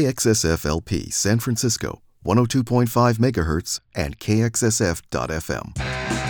KXSFLP 0.10 1.14
San 1.14 1.39
Francisco, 1.39 2.01
102.5 2.26 3.20
MHz, 3.20 3.80
and 3.93 4.18
KXSF.FM. 4.18 6.28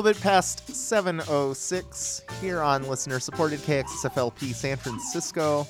little 0.00 0.14
bit 0.14 0.22
past 0.22 0.66
7.06 0.68 2.40
here 2.40 2.62
on 2.62 2.88
listener 2.88 3.20
supported 3.20 3.58
KXSFLP 3.60 4.54
San 4.54 4.78
Francisco. 4.78 5.66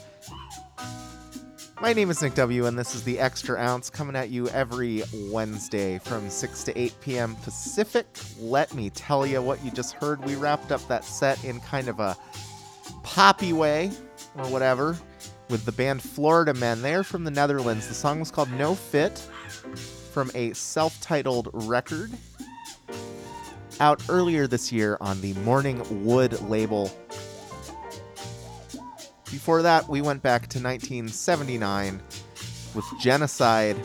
My 1.81 1.93
name 1.93 2.11
is 2.11 2.23
Nick 2.23 2.35
W., 2.35 2.67
and 2.67 2.79
this 2.79 2.95
is 2.95 3.03
the 3.03 3.19
Extra 3.19 3.59
Ounce 3.59 3.91
coming 3.91 4.15
at 4.15 4.31
you 4.31 4.49
every 4.51 5.03
Wednesday 5.33 5.99
from 5.99 6.31
6 6.31 6.63
to 6.63 6.79
8 6.79 6.95
p.m. 7.01 7.35
Pacific. 7.43 8.07
Let 8.39 8.73
me 8.73 8.91
tell 8.91 9.27
you 9.27 9.43
what 9.43 9.65
you 9.65 9.73
just 9.73 9.95
heard. 9.95 10.25
We 10.25 10.37
wrapped 10.37 10.71
up 10.71 10.87
that 10.87 11.05
set 11.05 11.43
in 11.43 11.59
kind 11.63 11.89
of 11.89 11.99
a 11.99 12.17
poppy 13.03 13.53
way, 13.53 13.91
or 14.37 14.47
whatever, 14.47 14.97
with 15.49 15.65
the 15.65 15.73
band 15.73 16.03
Florida 16.03 16.55
Men. 16.55 16.83
They're 16.83 17.03
from 17.03 17.25
the 17.25 17.33
Netherlands. 17.33 17.89
The 17.89 17.95
song 17.95 18.21
was 18.21 18.31
called 18.31 18.53
No 18.53 18.77
Fit 18.77 19.19
from 20.13 20.31
a 20.37 20.53
self 20.53 21.01
titled 21.01 21.49
record 21.53 22.13
out 23.81 24.03
earlier 24.09 24.47
this 24.47 24.71
year 24.71 24.97
on 25.01 25.21
the 25.21 25.33
Morning 25.35 26.05
Wood 26.05 26.41
label. 26.43 26.91
Before 29.31 29.63
that, 29.63 29.89
we 29.89 30.03
went 30.03 30.23
back 30.23 30.43
to 30.49 30.59
1979 30.59 32.03
with 32.75 32.85
Genocide. 33.01 33.77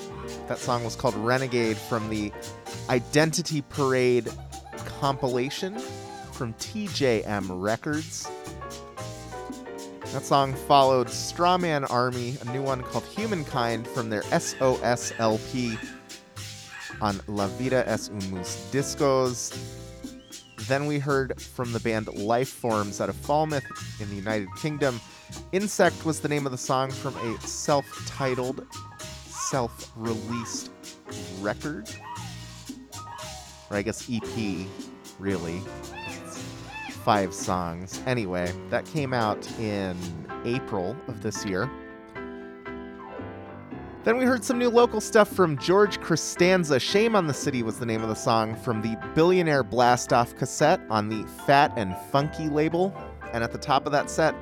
That 0.47 0.59
song 0.59 0.83
was 0.83 0.95
called 0.95 1.15
Renegade 1.15 1.77
from 1.77 2.09
the 2.09 2.31
Identity 2.89 3.61
Parade 3.61 4.29
compilation 4.99 5.79
from 6.31 6.53
TJM 6.55 7.47
Records. 7.49 8.29
That 10.11 10.23
song 10.23 10.53
followed 10.53 11.07
Strawman 11.07 11.89
Army, 11.89 12.37
a 12.41 12.51
new 12.51 12.61
one 12.61 12.83
called 12.83 13.05
Humankind 13.05 13.87
from 13.87 14.09
their 14.09 14.23
SOS 14.23 15.13
LP 15.19 15.77
on 17.01 17.19
La 17.27 17.47
Vida 17.47 17.87
es 17.87 18.09
un 18.09 18.31
Mus 18.31 18.67
Discos. 18.71 19.84
Then 20.61 20.85
we 20.87 20.99
heard 20.99 21.39
from 21.41 21.73
the 21.73 21.79
band 21.79 22.07
Life 22.13 22.49
Forms 22.49 23.01
out 23.01 23.09
of 23.09 23.15
Falmouth 23.15 23.65
in 23.99 24.09
the 24.09 24.15
United 24.15 24.49
Kingdom. 24.55 24.99
Insect 25.51 26.05
was 26.05 26.21
the 26.21 26.27
name 26.27 26.45
of 26.45 26.51
the 26.51 26.57
song 26.57 26.91
from 26.91 27.15
a 27.17 27.39
self 27.41 27.85
titled, 28.07 28.65
self 29.27 29.91
released 29.95 30.71
record. 31.39 31.89
Or 33.69 33.77
I 33.77 33.81
guess 33.81 34.09
EP, 34.09 34.67
really. 35.19 35.61
Five 37.03 37.33
songs. 37.33 38.01
Anyway, 38.07 38.51
that 38.69 38.85
came 38.85 39.13
out 39.13 39.47
in 39.59 39.95
April 40.45 40.95
of 41.07 41.21
this 41.21 41.45
year. 41.45 41.69
Then 44.05 44.17
we 44.19 44.25
heard 44.25 44.43
some 44.43 44.59
new 44.59 44.69
local 44.69 45.01
stuff 45.01 45.27
from 45.27 45.57
George 45.57 45.99
Costanza. 45.99 46.79
Shame 46.79 47.15
on 47.15 47.25
the 47.25 47.33
City 47.33 47.63
was 47.63 47.79
the 47.79 47.87
name 47.87 48.03
of 48.03 48.07
the 48.07 48.13
song 48.13 48.53
from 48.53 48.83
the 48.83 48.95
Billionaire 49.15 49.63
Blast 49.63 50.13
Off 50.13 50.35
cassette 50.35 50.79
on 50.91 51.09
the 51.09 51.27
Fat 51.47 51.73
and 51.75 51.97
Funky 52.11 52.47
label. 52.47 52.95
And 53.33 53.43
at 53.43 53.51
the 53.51 53.57
top 53.57 53.87
of 53.87 53.91
that 53.93 54.11
set 54.11 54.35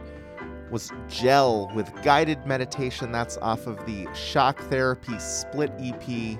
was 0.69 0.91
Gel 1.07 1.71
with 1.73 1.89
Guided 2.03 2.45
Meditation. 2.45 3.13
That's 3.13 3.37
off 3.37 3.65
of 3.65 3.77
the 3.85 4.05
Shock 4.13 4.59
Therapy 4.63 5.17
Split 5.17 5.71
EP 5.79 6.37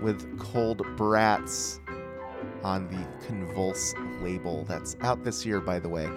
with 0.00 0.38
Cold 0.38 0.86
Brats 0.96 1.80
on 2.62 2.86
the 2.86 3.26
Convulse 3.26 3.94
label. 4.22 4.64
That's 4.66 4.96
out 5.00 5.24
this 5.24 5.44
year, 5.44 5.60
by 5.60 5.80
the 5.80 5.88
way. 5.88 6.08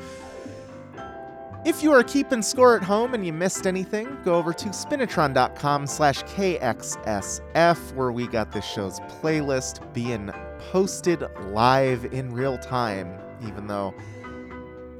If 1.66 1.82
you 1.82 1.92
are 1.94 2.04
keeping 2.04 2.44
score 2.44 2.78
at 2.78 2.84
home 2.84 3.16
and 3.16 3.26
you 3.26 3.34
missed 3.34 3.66
anything, 3.66 4.20
go 4.24 4.36
over 4.36 4.54
to 4.54 4.70
spinitron.com 4.70 5.88
slash 5.88 6.22
KXSF 6.26 7.96
where 7.96 8.12
we 8.12 8.28
got 8.28 8.52
this 8.52 8.64
show's 8.64 9.00
playlist 9.00 9.92
being 9.92 10.30
posted 10.70 11.24
live 11.48 12.06
in 12.14 12.32
real 12.32 12.60
time, 12.60 13.20
even 13.48 13.66
though 13.66 13.96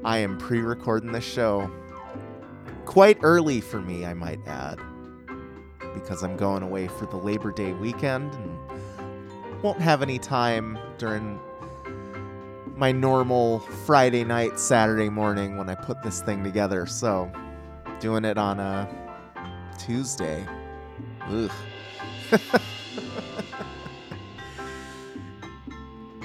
I 0.04 0.18
am 0.18 0.38
pre-recording 0.38 1.12
the 1.12 1.20
show 1.20 1.70
quite 2.84 3.18
early 3.22 3.60
for 3.60 3.80
me, 3.80 4.04
I 4.04 4.14
might 4.14 4.40
add, 4.48 4.80
because 5.94 6.24
I'm 6.24 6.36
going 6.36 6.64
away 6.64 6.88
for 6.88 7.06
the 7.06 7.16
Labor 7.16 7.52
Day 7.52 7.74
weekend 7.74 8.34
and 8.34 9.62
won't 9.62 9.80
have 9.80 10.02
any 10.02 10.18
time 10.18 10.76
during 10.98 11.38
my 12.76 12.92
normal 12.92 13.60
Friday 13.86 14.22
night, 14.22 14.60
Saturday 14.60 15.08
morning 15.08 15.56
when 15.56 15.70
I 15.70 15.74
put 15.74 16.02
this 16.02 16.20
thing 16.20 16.44
together. 16.44 16.86
So, 16.86 17.30
doing 18.00 18.24
it 18.24 18.36
on 18.36 18.60
a 18.60 18.88
Tuesday. 19.78 20.46
Ugh. 21.22 21.50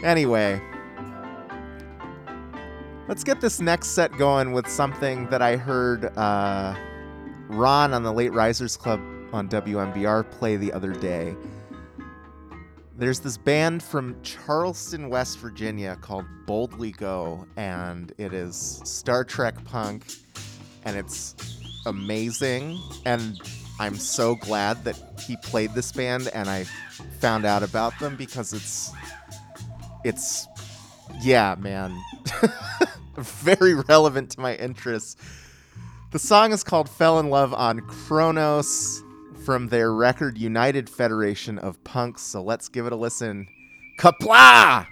anyway, 0.03 0.61
let's 3.07 3.23
get 3.23 3.39
this 3.39 3.61
next 3.61 3.89
set 3.89 4.11
going 4.17 4.51
with 4.51 4.67
something 4.67 5.27
that 5.29 5.41
I 5.41 5.55
heard 5.55 6.05
uh, 6.17 6.75
Ron 7.47 7.93
on 7.93 8.03
the 8.03 8.11
Late 8.11 8.33
Risers 8.33 8.75
Club 8.75 8.99
on 9.31 9.47
WMBR 9.47 10.29
play 10.31 10.57
the 10.57 10.73
other 10.73 10.91
day. 10.91 11.35
There's 13.01 13.19
this 13.19 13.35
band 13.35 13.81
from 13.81 14.15
Charleston, 14.21 15.09
West 15.09 15.39
Virginia 15.39 15.97
called 16.01 16.25
Boldly 16.45 16.91
Go, 16.91 17.47
and 17.57 18.13
it 18.19 18.31
is 18.31 18.79
Star 18.83 19.23
Trek 19.23 19.55
punk, 19.65 20.05
and 20.85 20.95
it's 20.95 21.35
amazing. 21.87 22.79
And 23.03 23.41
I'm 23.79 23.95
so 23.95 24.35
glad 24.35 24.83
that 24.83 25.19
he 25.19 25.35
played 25.37 25.73
this 25.73 25.91
band, 25.91 26.29
and 26.35 26.47
I 26.47 26.65
found 27.17 27.43
out 27.43 27.63
about 27.63 27.97
them 27.97 28.17
because 28.17 28.53
it's, 28.53 28.91
it's, 30.03 30.47
yeah, 31.23 31.55
man, 31.57 31.99
very 33.17 33.73
relevant 33.73 34.29
to 34.33 34.41
my 34.41 34.53
interests. 34.57 35.15
The 36.11 36.19
song 36.19 36.51
is 36.51 36.63
called 36.63 36.87
Fell 36.87 37.17
in 37.17 37.31
Love 37.31 37.51
on 37.51 37.79
Kronos 37.79 39.01
from 39.45 39.67
their 39.67 39.91
record 39.91 40.37
United 40.37 40.89
Federation 40.89 41.57
of 41.57 41.83
Punks. 41.83 42.21
So 42.21 42.41
let's 42.43 42.69
give 42.69 42.85
it 42.85 42.93
a 42.93 42.95
listen. 42.95 43.47
Qapla'! 43.97 44.87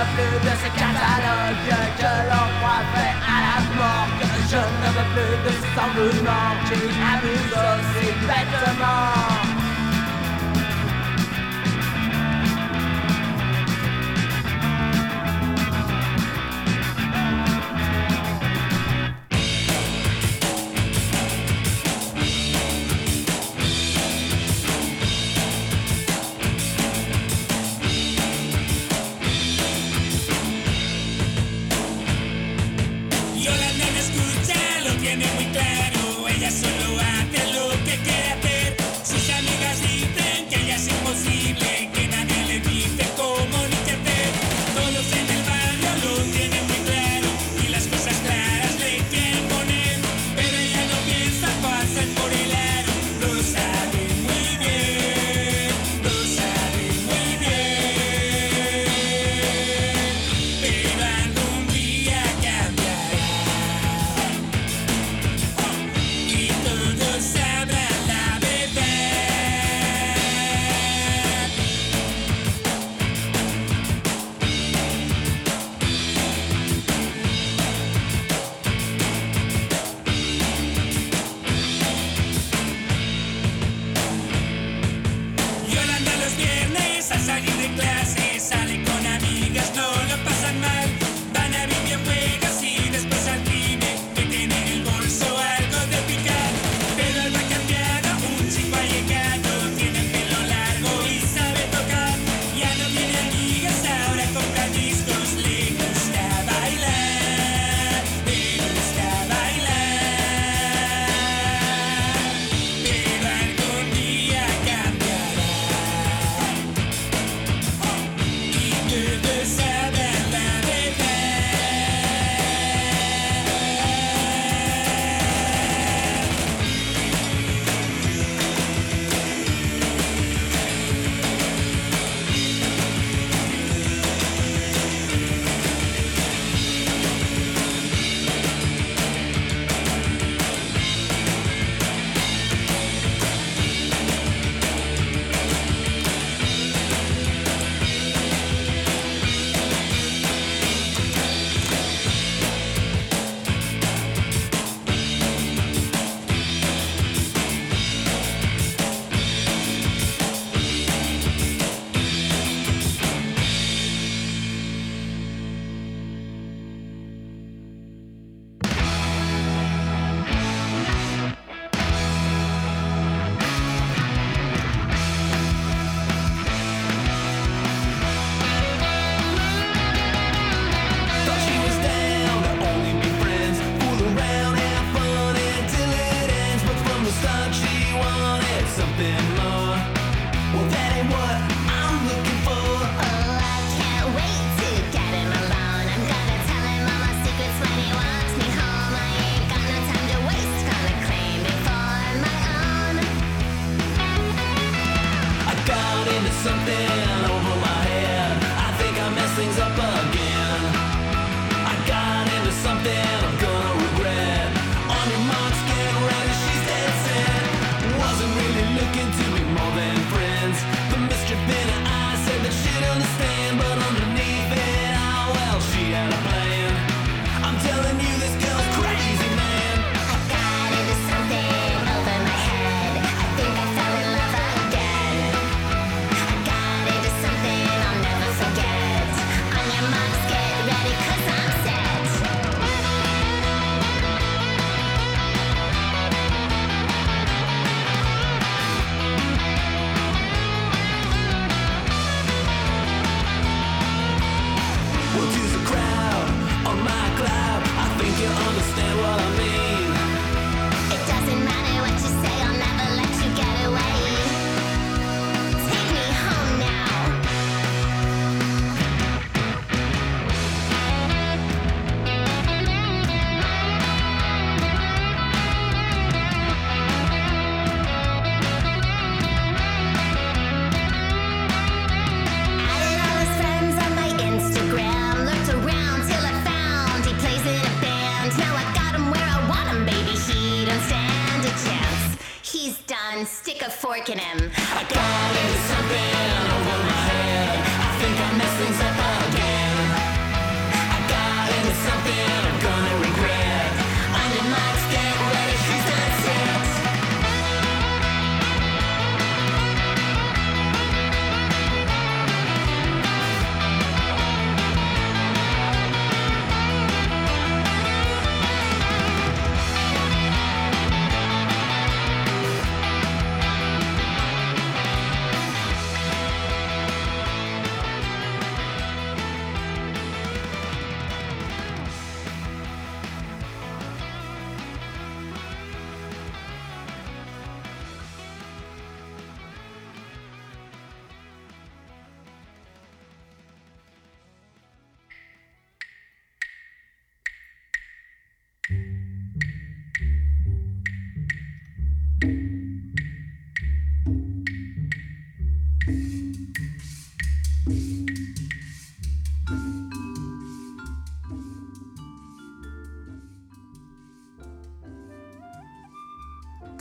veux 0.00 0.06
plus 0.16 0.48
de 0.48 0.52
ces 0.62 0.70
catalogues 0.70 1.78
que 1.98 2.12
l'on 2.30 2.48
fait 2.92 3.14
à 3.26 3.38
la 3.46 3.56
morgue. 3.76 4.24
Je 4.50 4.56
ne 4.56 4.88
veux 4.96 5.08
plus 5.14 5.36
de 5.44 5.52
ces 5.60 5.74
emboulements 5.84 6.54
qui 6.66 6.80
abusent 7.12 7.58
aussi 7.70 8.06
bêtement. 8.26 9.29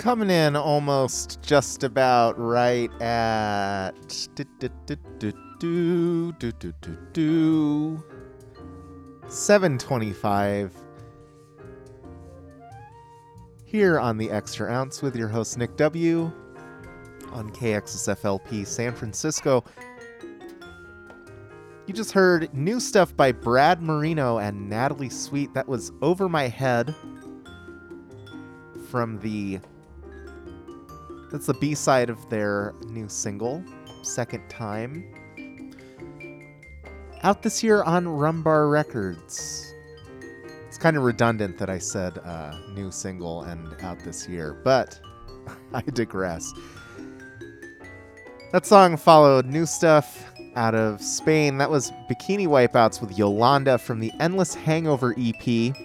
coming 0.09 0.31
in 0.31 0.55
almost 0.55 1.39
just 1.43 1.83
about 1.83 2.33
right 2.39 2.91
at 2.99 3.91
do, 4.33 4.43
do, 5.59 6.31
do, 7.13 8.03
725 9.27 10.73
here 13.63 13.99
on 13.99 14.17
the 14.17 14.31
extra 14.31 14.73
ounce 14.73 15.03
with 15.03 15.15
your 15.15 15.27
host 15.27 15.59
nick 15.59 15.77
w 15.77 16.31
on 17.31 17.51
kxsflp 17.51 18.65
san 18.65 18.95
francisco. 18.95 19.63
You 21.85 21.93
just 21.93 22.13
heard 22.13 22.51
new 22.51 22.79
stuff 22.79 23.15
by 23.15 23.31
brad 23.31 23.83
marino 23.83 24.39
and 24.39 24.67
natalie 24.67 25.11
sweet. 25.11 25.53
That 25.53 25.67
was 25.67 25.91
over 26.01 26.27
my 26.27 26.47
head 26.47 26.95
from 28.89 29.19
the 29.19 29.59
that's 31.31 31.45
the 31.45 31.53
B-side 31.53 32.09
of 32.09 32.29
their 32.29 32.73
new 32.87 33.07
single, 33.07 33.63
Second 34.01 34.49
Time. 34.49 35.13
Out 37.21 37.43
this 37.43 37.63
year 37.63 37.83
on 37.83 38.05
Rumbar 38.05 38.71
Records. 38.71 39.73
It's 40.67 40.77
kind 40.77 40.97
of 40.97 41.03
redundant 41.03 41.57
that 41.57 41.69
I 41.69 41.77
said 41.77 42.17
uh, 42.19 42.57
new 42.73 42.91
single 42.91 43.43
and 43.43 43.75
out 43.81 43.99
this 43.99 44.27
year, 44.27 44.59
but 44.63 44.99
I 45.73 45.81
digress. 45.81 46.51
That 48.51 48.65
song 48.65 48.97
followed 48.97 49.45
new 49.45 49.65
stuff 49.65 50.25
out 50.55 50.73
of 50.73 51.01
Spain. 51.01 51.57
That 51.57 51.69
was 51.69 51.91
Bikini 52.09 52.47
Wipeouts 52.47 53.01
with 53.01 53.17
Yolanda 53.17 53.77
from 53.77 53.99
the 53.99 54.11
Endless 54.19 54.55
Hangover 54.55 55.13
EP 55.17 55.75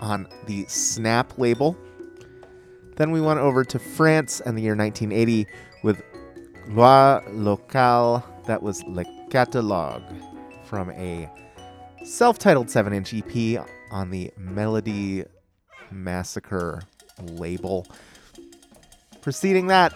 on 0.00 0.26
the 0.46 0.64
Snap 0.66 1.38
label. 1.38 1.76
Then 2.96 3.10
we 3.10 3.20
went 3.20 3.40
over 3.40 3.64
to 3.64 3.78
France 3.78 4.40
and 4.40 4.56
the 4.56 4.62
year 4.62 4.74
1980 4.74 5.46
with 5.82 6.02
Loi 6.68 7.20
Locale. 7.30 8.24
That 8.46 8.62
was 8.62 8.82
Le 8.84 9.04
Catalogue 9.30 10.02
from 10.64 10.90
a 10.92 11.30
self 12.04 12.38
titled 12.38 12.70
7 12.70 12.92
inch 12.92 13.12
EP 13.14 13.66
on 13.90 14.10
the 14.10 14.32
Melody 14.38 15.24
Massacre 15.90 16.82
label. 17.22 17.86
Preceding 19.20 19.66
that 19.66 19.92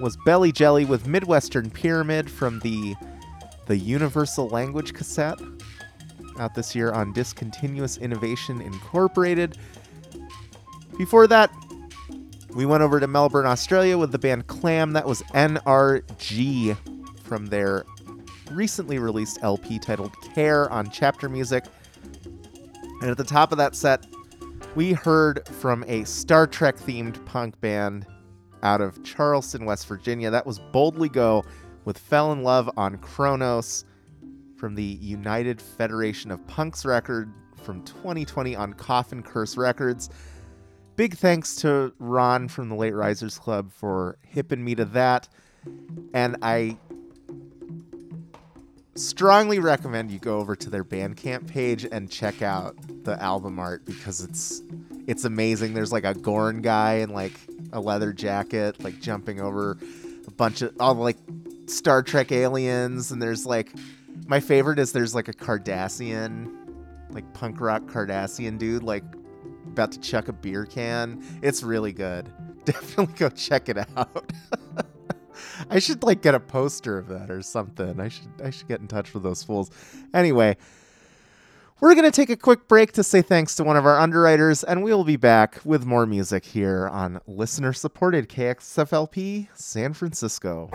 was 0.00 0.16
Belly 0.24 0.52
Jelly 0.52 0.84
with 0.84 1.06
Midwestern 1.06 1.70
Pyramid 1.70 2.30
from 2.30 2.60
the 2.60 2.94
the 3.66 3.76
Universal 3.76 4.48
Language 4.48 4.92
cassette 4.92 5.38
out 6.38 6.54
this 6.54 6.74
year 6.74 6.90
on 6.92 7.12
Discontinuous 7.12 7.96
Innovation 7.96 8.60
Incorporated. 8.60 9.56
Before 10.98 11.26
that, 11.28 11.50
we 12.54 12.66
went 12.66 12.82
over 12.82 13.00
to 13.00 13.06
Melbourne, 13.06 13.46
Australia 13.46 13.96
with 13.96 14.12
the 14.12 14.18
band 14.18 14.46
Clamm. 14.46 14.92
That 14.92 15.06
was 15.06 15.22
NRG 15.34 16.76
from 17.22 17.46
their 17.46 17.84
recently 18.50 18.98
released 18.98 19.38
LP 19.42 19.78
titled 19.78 20.12
Care 20.34 20.70
on 20.70 20.90
Chapter 20.90 21.28
Music. 21.28 21.64
And 23.00 23.10
at 23.10 23.16
the 23.16 23.24
top 23.24 23.52
of 23.52 23.58
that 23.58 23.74
set, 23.74 24.06
we 24.74 24.92
heard 24.92 25.46
from 25.48 25.84
a 25.86 26.04
Star 26.04 26.46
Trek 26.46 26.76
themed 26.76 27.24
punk 27.24 27.60
band 27.60 28.06
out 28.62 28.80
of 28.80 29.02
Charleston, 29.02 29.64
West 29.64 29.86
Virginia. 29.88 30.30
That 30.30 30.46
was 30.46 30.58
Boldly 30.58 31.08
Go 31.08 31.44
with 31.84 31.98
Fell 31.98 32.32
in 32.32 32.42
Love 32.42 32.70
on 32.76 32.98
Kronos 32.98 33.84
from 34.56 34.74
the 34.74 34.82
United 34.82 35.60
Federation 35.60 36.30
of 36.30 36.46
Punks 36.46 36.84
record 36.84 37.32
from 37.62 37.82
2020 37.84 38.54
on 38.54 38.72
Coffin 38.74 39.22
Curse 39.22 39.56
Records. 39.56 40.10
Big 40.96 41.16
thanks 41.16 41.56
to 41.56 41.92
Ron 41.98 42.48
from 42.48 42.68
the 42.68 42.74
Late 42.74 42.94
Risers 42.94 43.38
Club 43.38 43.72
for 43.72 44.18
hipping 44.26 44.62
me 44.62 44.74
to 44.74 44.84
that. 44.86 45.28
And 46.12 46.36
I 46.42 46.76
strongly 48.94 49.58
recommend 49.58 50.10
you 50.10 50.18
go 50.18 50.38
over 50.38 50.54
to 50.54 50.68
their 50.68 50.84
Bandcamp 50.84 51.48
page 51.48 51.86
and 51.90 52.10
check 52.10 52.42
out 52.42 52.76
the 53.04 53.20
album 53.22 53.58
art 53.58 53.84
because 53.86 54.20
it's 54.20 54.62
it's 55.06 55.24
amazing. 55.24 55.74
There's 55.74 55.92
like 55.92 56.04
a 56.04 56.14
Gorn 56.14 56.60
guy 56.60 56.96
in 56.96 57.10
like 57.10 57.32
a 57.72 57.80
leather 57.80 58.12
jacket, 58.12 58.82
like 58.84 59.00
jumping 59.00 59.40
over 59.40 59.78
a 60.26 60.30
bunch 60.30 60.62
of 60.62 60.74
all 60.78 60.94
like 60.94 61.16
Star 61.66 62.02
Trek 62.02 62.32
aliens, 62.32 63.12
and 63.12 63.22
there's 63.22 63.46
like 63.46 63.72
my 64.26 64.40
favorite 64.40 64.78
is 64.78 64.92
there's 64.92 65.14
like 65.14 65.28
a 65.28 65.32
Cardassian, 65.32 66.52
like 67.10 67.32
punk 67.32 67.60
rock 67.60 67.82
Cardassian 67.84 68.58
dude, 68.58 68.82
like 68.82 69.04
about 69.72 69.92
to 69.92 70.00
chuck 70.00 70.28
a 70.28 70.32
beer 70.32 70.66
can. 70.66 71.22
It's 71.42 71.62
really 71.62 71.92
good. 71.92 72.28
Definitely 72.64 73.14
go 73.16 73.28
check 73.28 73.68
it 73.68 73.78
out. 73.96 74.32
I 75.70 75.78
should 75.78 76.02
like 76.02 76.22
get 76.22 76.34
a 76.34 76.40
poster 76.40 76.98
of 76.98 77.08
that 77.08 77.30
or 77.30 77.42
something. 77.42 77.98
I 78.00 78.08
should 78.08 78.28
I 78.44 78.50
should 78.50 78.68
get 78.68 78.80
in 78.80 78.88
touch 78.88 79.14
with 79.14 79.22
those 79.22 79.42
fools. 79.42 79.70
Anyway, 80.14 80.56
we're 81.80 81.94
going 81.94 82.04
to 82.04 82.12
take 82.12 82.30
a 82.30 82.36
quick 82.36 82.68
break 82.68 82.92
to 82.92 83.02
say 83.02 83.22
thanks 83.22 83.56
to 83.56 83.64
one 83.64 83.76
of 83.76 83.84
our 83.86 83.98
underwriters 83.98 84.62
and 84.62 84.84
we'll 84.84 85.02
be 85.02 85.16
back 85.16 85.60
with 85.64 85.84
more 85.84 86.06
music 86.06 86.44
here 86.44 86.86
on 86.86 87.20
listener 87.26 87.72
supported 87.72 88.28
KXFLP 88.28 89.48
San 89.54 89.92
Francisco. 89.92 90.68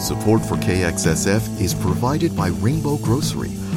Support 0.00 0.44
for 0.44 0.56
KXSF 0.56 1.60
is 1.60 1.74
provided 1.74 2.34
by 2.34 2.48
Rainbow 2.48 2.96
Grocery, 2.96 3.50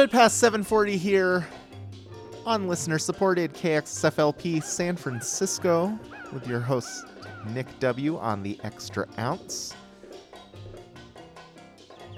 Bit 0.00 0.10
past 0.10 0.38
740 0.38 0.96
here 0.96 1.46
on 2.46 2.66
listener 2.66 2.98
supported 2.98 3.52
KXSFLP 3.52 4.62
San 4.62 4.96
Francisco 4.96 5.98
with 6.32 6.48
your 6.48 6.58
host 6.58 7.04
Nick 7.48 7.66
W 7.80 8.16
on 8.16 8.42
the 8.42 8.58
Extra 8.64 9.06
Ounce. 9.18 9.74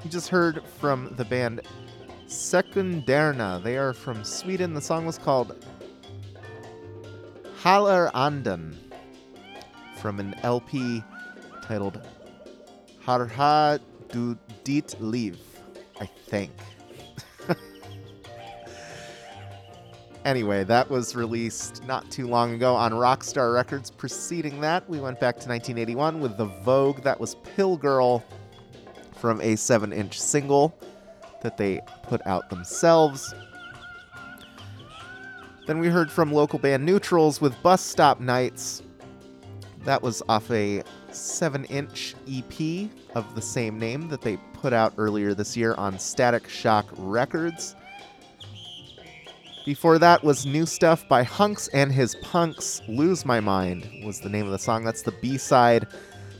You 0.05 0.11
just 0.11 0.29
heard 0.29 0.63
from 0.79 1.13
the 1.17 1.25
band 1.25 1.63
Sekunderna. 2.29 3.61
They 3.65 3.77
are 3.77 3.93
from 3.93 4.23
Sweden. 4.23 4.75
The 4.75 4.81
song 4.81 5.05
was 5.05 5.19
called 5.19 5.67
Haller 7.57 8.13
Anden 8.15 8.79
from 9.97 10.21
an 10.21 10.37
LP 10.45 11.03
titled 11.65 12.01
Harha 13.05 13.81
du 14.13 14.39
dit 14.63 14.95
liv, 15.01 15.37
I 16.01 16.07
think. 16.07 16.53
Anyway, 20.25 20.65
that 20.65 20.89
was 20.91 21.15
released 21.15 21.85
not 21.85 22.11
too 22.11 22.27
long 22.27 22.55
ago 22.55 22.75
on 22.75 22.93
Rockstar 22.93 23.55
Records. 23.55 23.91
Preceding 23.91 24.61
that, 24.61 24.89
we 24.89 25.01
went 25.01 25.21
back 25.21 25.35
to 25.37 25.49
1981 25.49 26.21
with 26.21 26.37
The 26.37 26.47
Vogue. 26.47 27.03
That 27.03 27.19
was 27.21 27.37
Pill 27.57 27.77
Girl 27.77 28.25
from 29.17 29.41
a 29.41 29.57
7 29.57 29.93
inch 29.93 30.21
single 30.21 30.75
that 31.43 31.57
they 31.57 31.81
put 32.03 32.25
out 32.27 32.51
themselves. 32.51 33.35
Then 35.67 35.79
we 35.79 35.89
heard 35.89 36.11
from 36.11 36.33
local 36.33 36.59
band 36.59 36.85
Neutrals 36.85 37.41
with 37.41 37.61
Bus 37.63 37.81
Stop 37.81 38.21
Nights. 38.21 38.83
That 39.85 40.03
was 40.03 40.23
off 40.29 40.51
a 40.51 40.83
7 41.13 41.65
inch 41.67 42.15
EP 42.29 42.91
of 43.15 43.35
the 43.35 43.43
same 43.43 43.79
name 43.79 44.09
that 44.09 44.23
they 44.23 44.39
put 44.55 44.73
out 44.73 44.93
earlier 44.97 45.35
this 45.35 45.57
year 45.57 45.75
on 45.75 45.99
Static 45.99 46.49
Shock 46.49 46.87
Records. 46.97 47.77
Before 49.65 49.97
that 50.01 50.25
was 50.25 50.45
new 50.45 50.67
stuff 50.67 51.07
by 51.09 51.25
Hunx 51.25 51.69
and 51.73 51.93
His 51.93 52.17
Punx. 52.17 52.83
Lose 52.89 53.25
My 53.25 53.39
Mind 53.39 53.89
was 54.05 54.19
the 54.19 54.29
name 54.29 54.45
of 54.45 54.51
the 54.51 54.59
song. 54.59 54.83
That's 54.83 55.03
the 55.03 55.15
B 55.23 55.39
side 55.39 55.87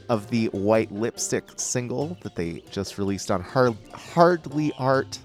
of 0.09 0.29
the 0.31 0.47
White 0.47 0.91
Lipstick 0.91 1.45
single 1.57 2.19
that 2.23 2.35
they 2.35 2.65
just 2.73 2.99
released 2.99 3.31
on 3.31 3.41
Hard- 3.41 3.77
Hardly 3.95 4.73
Art. 4.77 5.21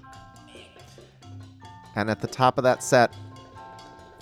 And 1.96 2.08
at 2.08 2.20
the 2.20 2.28
top 2.28 2.56
of 2.56 2.62
that 2.62 2.84
set, 2.84 3.12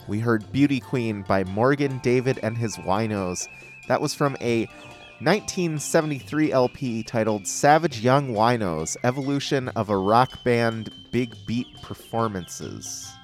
we 0.08 0.20
heard 0.20 0.50
Beauty 0.52 0.80
Queen 0.80 1.20
by 1.22 1.44
Morgan 1.44 2.00
David 2.02 2.40
and 2.42 2.56
his 2.56 2.76
Winos. 2.78 3.46
That 3.88 4.00
was 4.00 4.14
from 4.14 4.38
a 4.40 4.64
1973 5.20 6.50
LP 6.50 7.02
titled 7.02 7.46
Savage 7.46 8.00
Young 8.00 8.30
Winos 8.30 8.96
Evolution 9.04 9.68
of 9.68 9.90
a 9.90 9.96
Rock 9.96 10.42
Band 10.44 10.90
Big 11.10 11.34
Beat 11.46 11.66
Performances. 11.82 13.15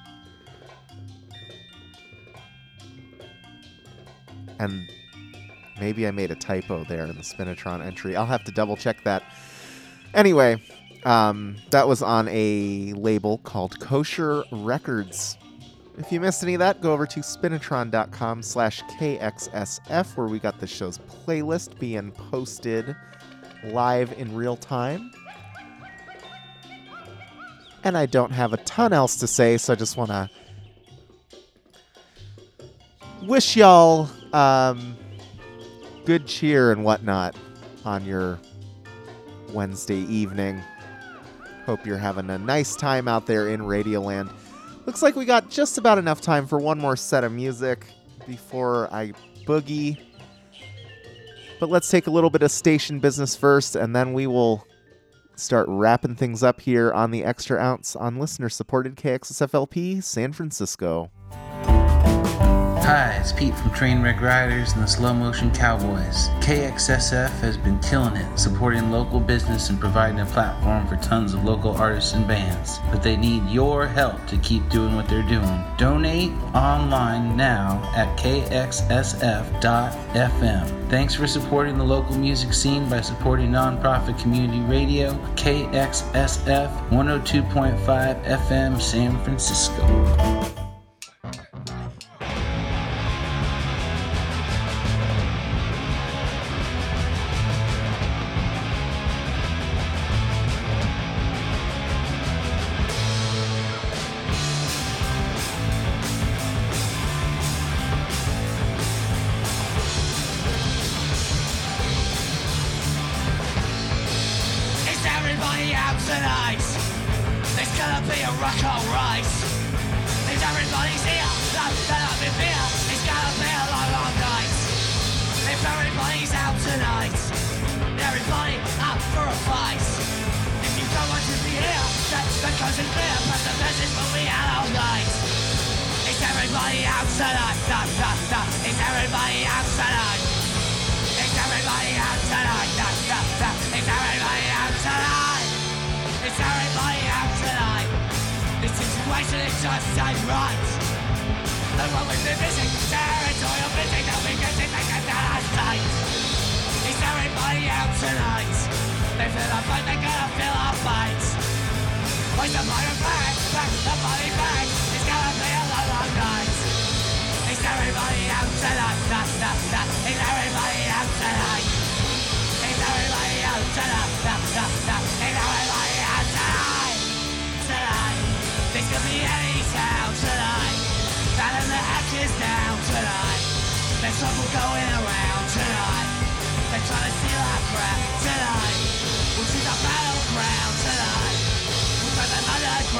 And 4.63 4.89
maybe 5.81 6.07
I 6.07 6.13
made 6.13 6.31
a 6.31 6.37
typo 6.37 6.85
there 6.85 7.05
in 7.07 7.17
the 7.17 7.23
Spinitron 7.23 7.85
entry. 7.85 8.15
I'll 8.17 8.27
have 8.27 8.45
to 8.45 8.53
double 8.53 8.77
check 8.77 9.03
that. 9.05 9.25
Anyway, 10.15 10.63
um, 11.05 11.57
that 11.71 11.89
was 11.89 12.01
on 12.01 12.29
a 12.29 12.93
label 12.93 13.39
called 13.39 13.81
Kosher 13.81 14.45
Records. 14.53 15.37
If 15.99 16.13
you 16.13 16.21
missed 16.21 16.43
any 16.43 16.55
of 16.55 16.61
that, 16.61 16.81
go 16.81 16.93
over 16.93 17.07
to 17.07 17.21
spinitron.com 17.21 18.43
slash 18.43 18.83
KXSF 19.01 20.17
where 20.17 20.29
we 20.29 20.39
got 20.39 20.61
the 20.61 20.67
show's 20.67 20.99
playlist 20.99 21.79
being 21.79 22.13
posted 22.13 22.95
live 23.65 24.13
in 24.13 24.35
real 24.35 24.57
time. 24.57 25.11
And 27.85 27.99
I 27.99 28.07
don't 28.07 28.31
have 28.31 28.53
a 28.53 28.59
ton 28.59 28.93
else 28.93 29.17
to 29.17 29.27
say, 29.27 29.59
so 29.59 29.73
I 29.73 29.77
just 29.77 29.97
want 29.97 30.11
to 30.11 30.31
wish 33.23 33.57
y'all 33.57 34.11
um, 34.33 34.97
good 36.05 36.27
cheer 36.27 36.73
and 36.73 36.85
whatnot 36.85 37.37
on 37.85 38.05
your 38.05 38.39
Wednesday 39.53 40.01
evening. 40.01 40.61
Hope 41.67 41.87
you're 41.87 41.99
having 41.99 42.29
a 42.31 42.39
nice 42.39 42.75
time 42.75 43.07
out 43.07 43.27
there 43.27 43.49
in 43.49 43.61
Radioland. 43.61 44.33
Looks 44.87 45.03
like 45.03 45.15
we 45.15 45.25
got 45.25 45.49
just 45.49 45.79
about 45.79 45.99
enough 45.99 46.21
time 46.21 46.47
for 46.47 46.59
one 46.59 46.79
more 46.79 46.97
set 46.97 47.23
of 47.23 47.33
music 47.33 47.87
before 48.27 48.93
I 48.93 49.13
boogie. 49.45 49.99
But 51.61 51.71
let's 51.71 51.89
take 51.89 52.09
a 52.09 52.11
little 52.11 52.31
bit 52.31 52.43
of 52.43 52.51
station 52.51 52.99
business 52.99 53.37
first, 53.37 53.77
and 53.77 53.95
then 53.95 54.13
we 54.13 54.27
will 54.27 54.67
start 55.37 55.67
wrapping 55.69 56.17
things 56.17 56.43
up 56.43 56.61
here 56.61 56.93
on 56.93 57.13
the 57.13 57.25
Extra 57.25 57.61
Ounce 57.61 57.95
on 57.95 58.19
listener 58.19 58.49
supported 58.49 58.97
KXSFLP 58.97 60.03
San 60.03 60.33
Francisco. 60.33 61.11
Hi, 62.93 63.13
it's 63.13 63.33
Pete 63.33 63.55
from 63.55 63.71
Trainwreck 63.71 64.21
Riders 64.21 64.75
and 64.75 64.83
the 64.83 64.87
Slow 64.87 65.15
Motion 65.15 65.51
Cowboys. 65.51 66.29
KXSF 66.43 67.31
has 67.41 67.57
been 67.57 67.79
killing 67.79 68.17
it, 68.17 68.39
supporting 68.39 68.91
local 68.91 69.19
business 69.19 69.71
and 69.71 69.81
providing 69.81 70.21
a 70.21 70.27
platform 70.27 70.87
for 70.87 70.97
tons 70.97 71.33
of 71.33 71.43
local 71.43 71.75
artists 71.75 72.13
and 72.13 72.29
bands. 72.29 72.81
But 72.91 73.03
they 73.03 73.17
need 73.17 73.49
your 73.49 73.87
help 73.87 74.27
to 74.27 74.37
keep 74.37 74.69
doing 74.69 74.95
what 74.95 75.09
they're 75.09 75.23
doing. 75.23 75.65
Donate 75.79 76.33
online 76.55 77.35
now 77.35 77.81
at 77.97 78.15
kxsf.fm. 78.19 78.91
Thanks 80.91 81.15
for 81.15 81.27
supporting 81.27 81.79
the 81.79 81.85
local 81.85 82.19
music 82.19 82.53
scene 82.53 82.91
by 82.91 83.01
supporting 83.01 83.49
nonprofit 83.53 84.21
community 84.21 84.61
radio, 84.61 85.15
KXSF 85.37 86.91
102.5 86.91 88.25
FM 88.27 88.79
San 88.79 89.19
Francisco. 89.25 90.62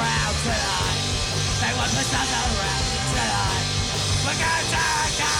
around 0.03 0.35
tonight. 0.43 0.99
They 1.63 1.71
want 1.79 1.91
to 1.95 2.03
stand 2.03 2.27
around 2.27 2.85
tonight. 3.15 3.67
We're 4.27 4.35
going 4.35 4.67
to 4.75 4.85
go. 5.15 5.35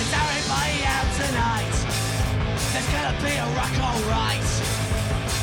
It's 0.00 0.12
everybody 0.12 0.76
out 0.88 1.08
tonight. 1.20 1.76
There's 2.72 2.88
gonna 2.92 3.16
be 3.20 3.32
a 3.36 3.48
rock 3.56 3.74
alright. 3.76 4.48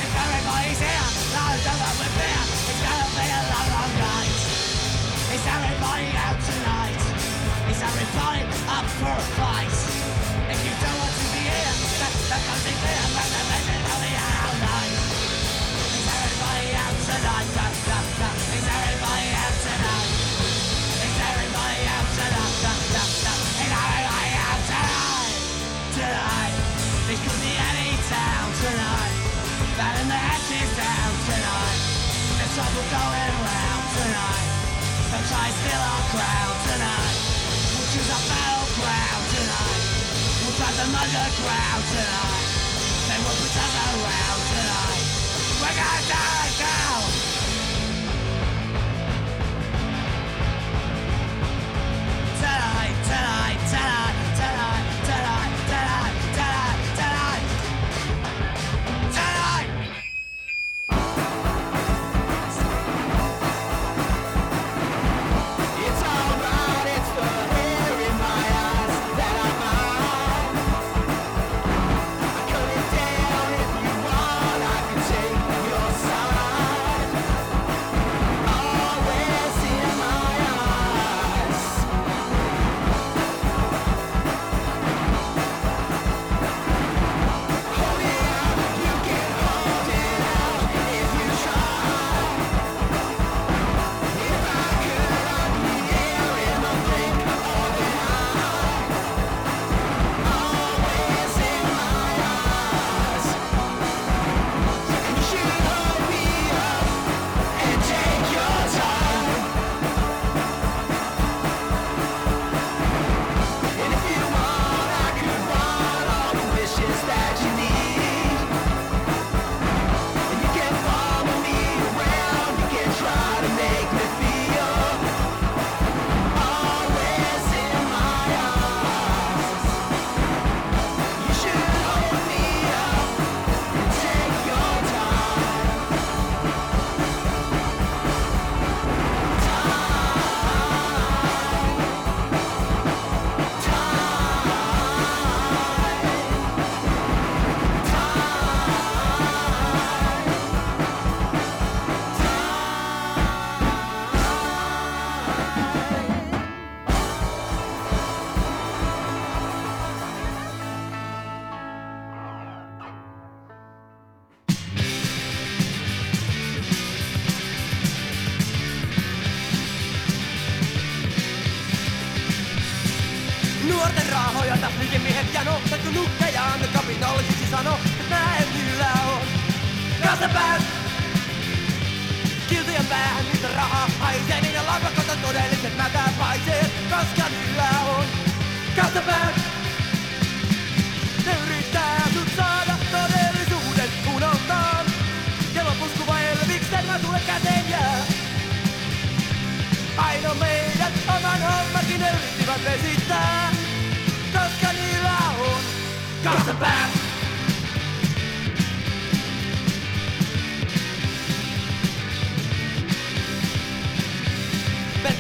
If 0.01 0.11
everybody's 0.23 0.81
here, 0.81 1.09
no 1.33 1.45
that 1.53 1.93
we're 2.01 2.13
here. 2.17 2.45
It's 2.69 2.81
gonna 2.81 3.09
be 3.17 3.25
a 3.29 3.41
long, 3.53 3.69
long 3.77 3.93
night. 4.09 4.37
Is 5.33 5.43
everybody 5.53 6.07
out 6.25 6.39
tonight? 6.49 7.01
Is 7.69 7.79
everybody 7.81 8.41
up 8.73 8.85
for 8.97 9.13
a 9.13 9.25
going 32.89 33.34
round 33.47 33.85
tonight. 33.95 34.47
Our 35.84 36.03
crown 36.11 36.55
tonight. 36.68 37.18
We'll 37.76 37.89
choose 37.93 38.10
tonight. 39.35 39.84
We'll 40.43 40.57
tonight. 41.93 42.45
Then 43.07 43.19
we'll 43.23 43.39
put 43.39 43.55
us 43.55 43.76
around 43.88 44.41
tonight. 44.51 45.03
We're 45.61 45.77
gonna 45.77 46.10
die. 46.10 47.22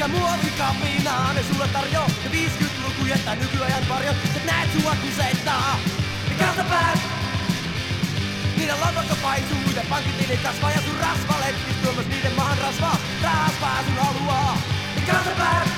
Pelkä 0.03 0.19
muovikapinaa 0.19 1.33
ne 1.33 1.43
sulle 1.43 1.67
tarjoaa, 1.67 2.07
ja 2.23 2.29
50-luku 2.29 3.05
jättää 3.05 3.35
nykyajan 3.35 3.89
varjo, 3.89 4.13
sä 4.33 4.39
näet 4.45 4.69
sua 4.73 4.95
kusettaa. 4.95 5.79
Ja 6.29 6.45
kassapää, 6.45 6.97
niiden 8.57 8.79
lompakko 8.79 9.15
paisuu 9.21 9.71
ja 9.75 9.81
pankkitilit 9.89 10.39
kasvaa 10.43 10.71
ja 10.71 10.81
sun 10.81 10.99
rasvalettis 10.99 11.75
tuo 11.83 11.93
myös 11.93 12.07
niiden 12.07 12.35
maahan 12.35 12.57
rasvaa. 12.57 12.97
Rasvaa 13.23 13.83
sun 13.85 13.95
haluaa. 13.95 14.57
Ja 14.95 15.13
kansapäät! 15.13 15.69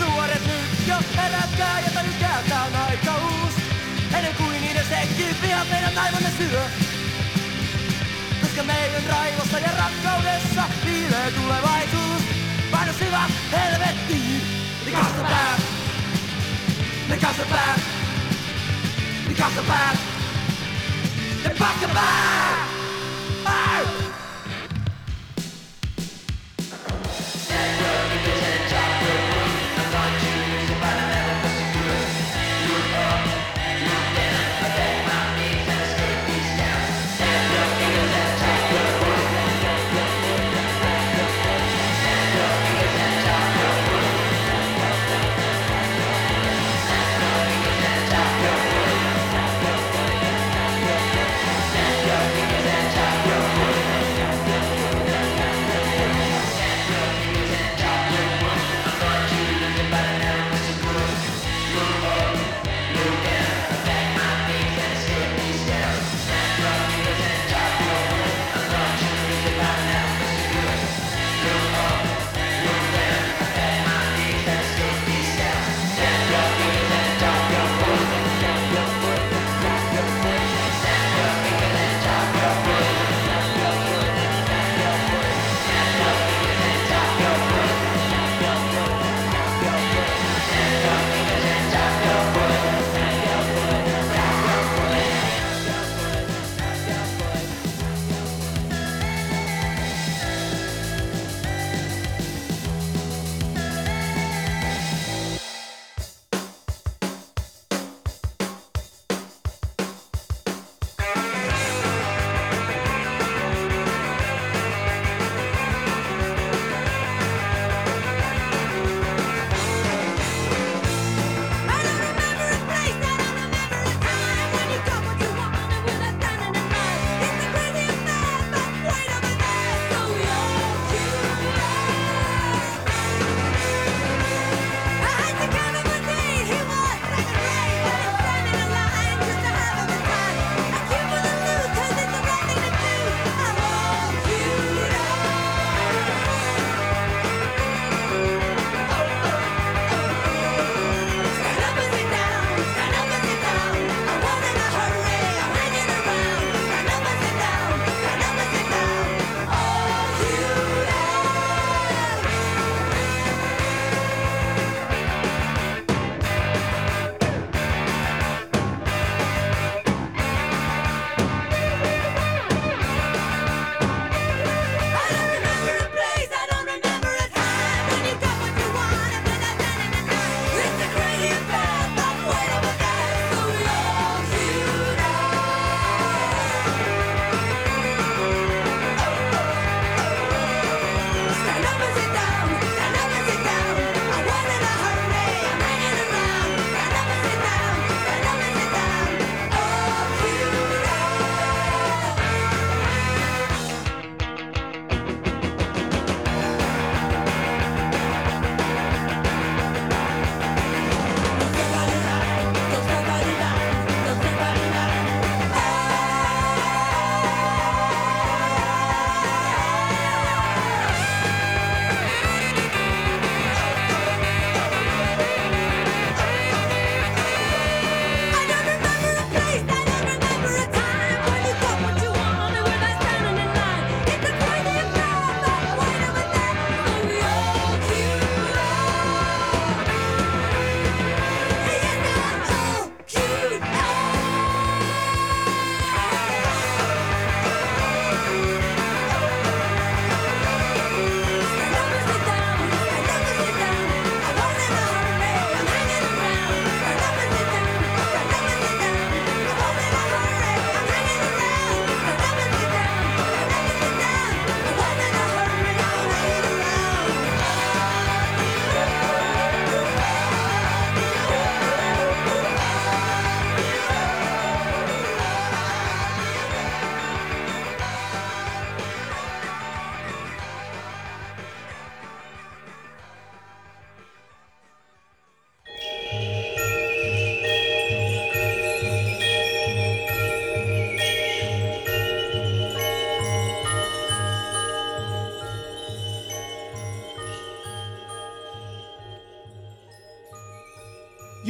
Nuoret 0.00 0.46
nyt 0.46 0.88
jo 0.88 0.96
herätkää 1.16 1.80
ja 1.80 1.90
tänykää 1.94 2.42
tää 2.48 2.64
on 2.64 2.76
aikaus. 2.76 3.54
Ennen 4.16 4.34
kuin 4.34 4.60
niiden 4.60 4.84
sekki 4.88 5.36
pian 5.42 5.66
meidän 5.66 5.98
aivonne 5.98 6.30
syö. 6.38 6.62
Koska 8.40 8.62
meidän 8.62 9.02
raivossa 9.08 9.58
ja 9.58 9.70
rakkaudessa 9.78 10.62
piilee 10.84 11.30
tulevaisuus. 11.30 12.43
Bara 12.74 12.92
skriva 12.92 13.22
helvete 13.52 14.12
i 14.14 14.40
Det 14.84 14.90
kastar 14.90 15.22
bär 15.22 15.58
Det 17.08 17.16
kastar 17.16 17.44
bär 17.44 17.76
Det 19.28 19.34
kastar 19.34 19.62
bär 19.62 19.96
Det 21.42 21.58
kastar 21.58 21.88
Oh! 23.46 24.23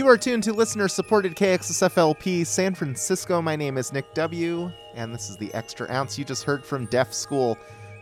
You 0.04 0.10
are 0.10 0.18
tuned 0.18 0.42
to 0.42 0.52
listener 0.52 0.86
supported 0.86 1.34
KXSFLP 1.34 2.46
San 2.46 2.74
Francisco. 2.74 3.40
My 3.40 3.56
name 3.56 3.78
is 3.78 3.90
Nick 3.90 4.12
W., 4.12 4.70
and 4.94 5.14
this 5.14 5.30
is 5.30 5.38
the 5.38 5.52
Extra 5.54 5.90
Ounce 5.90 6.18
you 6.18 6.26
just 6.26 6.44
heard 6.44 6.62
from 6.62 6.84
Deaf 6.84 7.14
School 7.14 7.54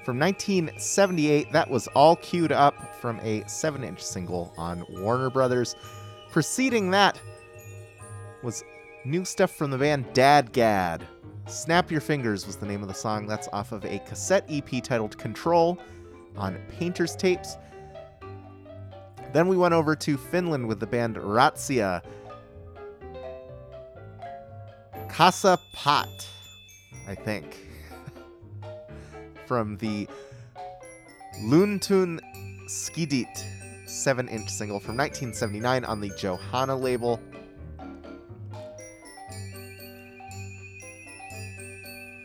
from 0.05 0.19
1978. 0.19 1.53
That 1.53 1.71
was 1.71 1.87
all 1.95 2.17
queued 2.17 2.51
up 2.51 2.97
from 2.97 3.21
a 3.21 3.45
7 3.47 3.85
inch 3.85 4.03
single 4.03 4.53
on 4.57 4.85
Warner 4.89 5.31
Brothers. 5.31 5.77
Preceding 6.33 6.91
that 6.91 7.21
was 8.43 8.65
new 9.05 9.25
stuff 9.25 9.53
from 9.53 9.71
the 9.71 9.79
band 9.79 10.13
Dad 10.13 10.51
Gad. 10.51 11.07
Snap 11.47 11.89
Your 11.89 12.01
Fingers 12.01 12.49
was 12.49 12.57
the 12.57 12.67
name 12.67 12.83
of 12.83 12.89
the 12.89 12.95
song. 12.95 13.29
That's 13.29 13.49
off 13.53 13.71
of 13.71 13.85
a 13.85 14.01
cassette 14.01 14.45
EP 14.51 14.83
titled 14.83 15.17
Control 15.19 15.79
on 16.37 16.59
Painter's 16.69 17.15
Tapes. 17.15 17.59
Then 19.33 19.49
we 19.49 19.57
went 19.57 19.75
over 19.75 19.97
to 19.97 20.17
Finland 20.17 20.69
with 20.69 20.81
the 20.81 20.87
band 20.87 21.17
Razzia. 21.17 22.03
Casa 25.09 25.59
Pot, 25.73 26.29
I 27.09 27.15
think. 27.15 27.57
From 29.47 29.77
the 29.79 30.09
Lontoon 31.43 32.21
Skidit 32.67 33.47
7 33.87 34.29
inch 34.29 34.49
single 34.49 34.81
from 34.81 34.97
1979 34.97 35.85
on 35.85 36.01
the 36.01 36.11
Johanna 36.19 36.75
label. 36.75 37.21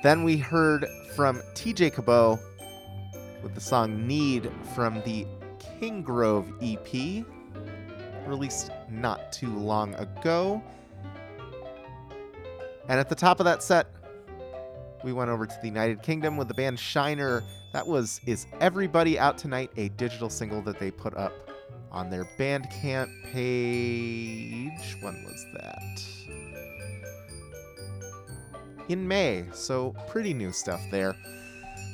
Then 0.04 0.24
we 0.24 0.38
heard 0.38 0.88
from 1.16 1.42
TJ 1.56 1.94
Cabot 1.94 2.40
with 3.44 3.54
the 3.54 3.62
song 3.62 4.08
Need 4.08 4.50
from 4.74 5.02
the 5.04 5.26
King 5.80 6.02
Grove 6.02 6.52
EP, 6.62 7.26
released 8.26 8.72
not 8.90 9.32
too 9.32 9.56
long 9.56 9.94
ago. 9.96 10.62
And 12.90 13.00
at 13.00 13.10
the 13.10 13.16
top 13.16 13.40
of 13.40 13.46
that 13.46 13.62
set, 13.62 13.88
we 15.04 15.14
went 15.14 15.30
over 15.30 15.46
to 15.46 15.56
the 15.62 15.68
United 15.68 16.02
Kingdom 16.02 16.36
with 16.38 16.48
the 16.48 16.54
band 16.54 16.80
Shiner. 16.80 17.44
That 17.74 17.86
was 17.86 18.20
Is 18.26 18.48
Everybody 18.60 19.20
Out 19.20 19.38
Tonight, 19.38 19.72
a 19.78 19.90
digital 19.90 20.30
single 20.30 20.62
that 20.64 20.80
they 20.80 20.90
put 20.90 21.16
up 21.16 21.34
on 21.92 22.10
their 22.10 22.26
Bandcamp 22.40 23.10
page. 23.32 24.98
When 25.02 25.24
was 25.24 25.46
that? 25.54 26.02
In 28.90 29.08
May, 29.08 29.46
so 29.52 29.94
pretty 30.08 30.34
new 30.34 30.52
stuff 30.52 30.82
there. 30.90 31.16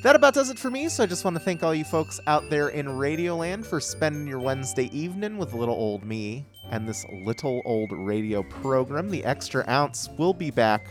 That 0.04 0.14
about 0.16 0.34
does 0.34 0.50
it 0.50 0.58
for 0.58 0.70
me, 0.70 0.90
so 0.90 1.02
I 1.02 1.06
just 1.06 1.24
want 1.24 1.34
to 1.34 1.42
thank 1.42 1.62
all 1.62 1.74
you 1.74 1.82
folks 1.82 2.20
out 2.26 2.50
there 2.50 2.68
in 2.68 2.84
Radioland 2.84 3.64
for 3.64 3.80
spending 3.80 4.26
your 4.26 4.38
Wednesday 4.38 4.90
evening 4.92 5.38
with 5.38 5.54
little 5.54 5.74
old 5.74 6.04
me 6.04 6.44
and 6.70 6.86
this 6.86 7.06
little 7.24 7.62
old 7.64 7.90
radio 7.90 8.42
program. 8.42 9.08
The 9.08 9.24
Extra 9.24 9.64
Ounce 9.66 10.10
will 10.18 10.34
be 10.34 10.50
back 10.50 10.86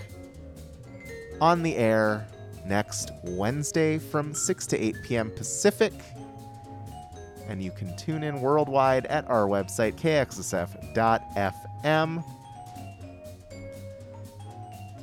on 1.39 1.61
the 1.61 1.75
air 1.75 2.27
next 2.65 3.11
Wednesday 3.23 3.99
from 3.99 4.33
6 4.33 4.65
to 4.65 4.79
8 4.83 4.95
p.m. 5.03 5.29
Pacific. 5.29 5.93
And 7.47 7.61
you 7.61 7.69
can 7.69 7.95
tune 7.95 8.23
in 8.23 8.41
worldwide 8.41 9.05
at 9.05 9.29
our 9.29 9.45
website, 9.45 9.93
kxsf.fm. 9.93 11.03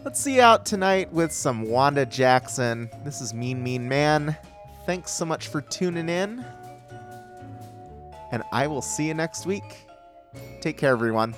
Let's 0.03 0.19
see 0.19 0.37
you 0.37 0.41
out 0.41 0.65
tonight 0.65 1.13
with 1.13 1.31
some 1.31 1.63
Wanda 1.65 2.07
Jackson. 2.07 2.89
This 3.05 3.21
is 3.21 3.35
Mean 3.35 3.63
Mean 3.63 3.87
Man. 3.87 4.35
Thanks 4.87 5.11
so 5.11 5.27
much 5.27 5.49
for 5.49 5.61
tuning 5.61 6.09
in. 6.09 6.43
And 8.33 8.43
I 8.51 8.67
will 8.67 8.81
see 8.81 9.09
you 9.09 9.13
next 9.13 9.45
week. 9.45 9.77
Take 10.63 10.79
care, 10.79 10.93
everyone. 10.93 11.35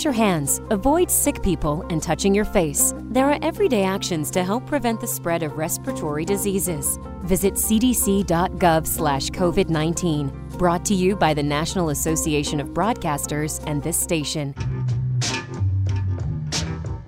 Wash 0.00 0.04
your 0.06 0.14
hands, 0.14 0.62
avoid 0.70 1.10
sick 1.10 1.42
people, 1.42 1.84
and 1.90 2.02
touching 2.02 2.34
your 2.34 2.46
face. 2.46 2.94
There 3.10 3.30
are 3.30 3.38
everyday 3.42 3.82
actions 3.82 4.30
to 4.30 4.42
help 4.42 4.64
prevent 4.64 4.98
the 4.98 5.06
spread 5.06 5.42
of 5.42 5.58
respiratory 5.58 6.24
diseases. 6.24 6.98
Visit 7.24 7.52
cdc.gov 7.52 8.86
slash 8.86 9.28
COVID 9.28 9.68
19. 9.68 10.28
Brought 10.56 10.86
to 10.86 10.94
you 10.94 11.16
by 11.16 11.34
the 11.34 11.42
National 11.42 11.90
Association 11.90 12.60
of 12.60 12.68
Broadcasters 12.68 13.62
and 13.66 13.82
this 13.82 14.00
station. 14.00 14.54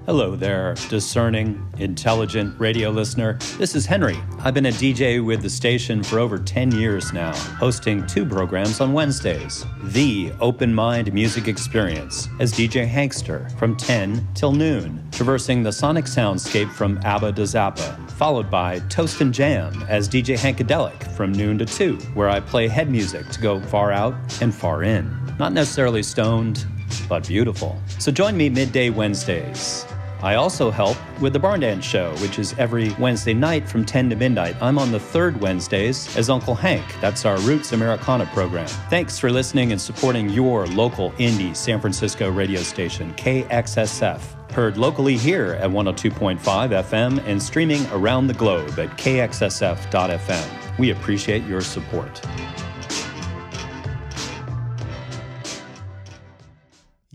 Hello 0.04 0.36
there, 0.36 0.74
discerning, 0.90 1.66
intelligent 1.78 2.60
radio 2.60 2.90
listener. 2.90 3.38
This 3.56 3.74
is 3.74 3.86
Henry. 3.86 4.18
I've 4.44 4.54
been 4.54 4.66
a 4.66 4.72
DJ 4.72 5.24
with 5.24 5.40
the 5.40 5.48
station 5.48 6.02
for 6.02 6.18
over 6.18 6.36
10 6.36 6.72
years 6.72 7.12
now, 7.12 7.32
hosting 7.32 8.04
two 8.08 8.26
programs 8.26 8.80
on 8.80 8.92
Wednesdays 8.92 9.64
The 9.84 10.32
Open 10.40 10.74
Mind 10.74 11.14
Music 11.14 11.46
Experience 11.46 12.28
as 12.40 12.52
DJ 12.52 12.88
Hankster 12.90 13.56
from 13.56 13.76
10 13.76 14.26
till 14.34 14.50
noon, 14.50 15.00
traversing 15.12 15.62
the 15.62 15.70
sonic 15.70 16.06
soundscape 16.06 16.72
from 16.72 16.98
ABBA 17.04 17.34
to 17.34 17.42
Zappa, 17.42 18.10
followed 18.10 18.50
by 18.50 18.80
Toast 18.88 19.20
and 19.20 19.32
Jam 19.32 19.80
as 19.88 20.08
DJ 20.08 20.36
Hankadelic 20.36 21.14
from 21.16 21.30
noon 21.30 21.56
to 21.58 21.64
2, 21.64 21.96
where 22.14 22.28
I 22.28 22.40
play 22.40 22.66
head 22.66 22.90
music 22.90 23.28
to 23.28 23.40
go 23.40 23.60
far 23.60 23.92
out 23.92 24.14
and 24.42 24.52
far 24.52 24.82
in. 24.82 25.08
Not 25.38 25.52
necessarily 25.52 26.02
stoned, 26.02 26.66
but 27.08 27.28
beautiful. 27.28 27.80
So 28.00 28.10
join 28.10 28.36
me 28.36 28.50
midday 28.50 28.90
Wednesdays. 28.90 29.86
I 30.20 30.34
also 30.34 30.70
help 30.70 30.96
with 31.22 31.32
the 31.32 31.38
Barn 31.38 31.60
Dance 31.60 31.84
Show, 31.84 32.14
which 32.16 32.38
is 32.38 32.54
every 32.58 32.90
Wednesday 32.98 33.32
night 33.32 33.68
from 33.68 33.84
10 33.84 34.10
to 34.10 34.16
midnight. 34.16 34.56
I'm 34.60 34.78
on 34.78 34.90
the 34.90 34.98
third 34.98 35.40
Wednesdays 35.40 36.14
as 36.16 36.28
Uncle 36.28 36.54
Hank. 36.54 36.84
That's 37.00 37.24
our 37.24 37.38
Roots 37.40 37.72
Americana 37.72 38.26
program. 38.26 38.66
Thanks 38.90 39.18
for 39.18 39.30
listening 39.30 39.70
and 39.72 39.80
supporting 39.80 40.28
your 40.28 40.66
local 40.66 41.12
indie 41.12 41.54
San 41.56 41.80
Francisco 41.80 42.30
radio 42.30 42.60
station, 42.60 43.14
KXSF. 43.14 44.50
Heard 44.52 44.76
locally 44.76 45.16
here 45.16 45.52
at 45.60 45.70
102.5 45.70 46.38
FM 46.38 47.24
and 47.26 47.42
streaming 47.42 47.86
around 47.92 48.26
the 48.26 48.34
globe 48.34 48.78
at 48.78 48.90
kxsf.fm. 48.98 50.78
We 50.78 50.90
appreciate 50.90 51.44
your 51.44 51.60
support. 51.60 52.20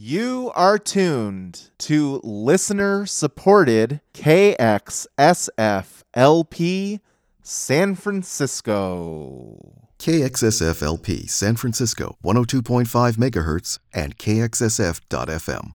You 0.07 0.53
are 0.55 0.79
tuned 0.79 1.69
to 1.79 2.21
listener 2.23 3.05
supported 3.05 3.99
KXSF 4.13 6.03
LP 6.13 7.01
San 7.41 7.93
Francisco. 7.93 9.89
KXSF 9.99 10.81
LP 10.81 11.27
San 11.27 11.57
Francisco 11.57 12.15
102.5 12.23 13.17
MHz 13.17 13.79
and 13.93 14.17
KXSF.FM. 14.17 15.71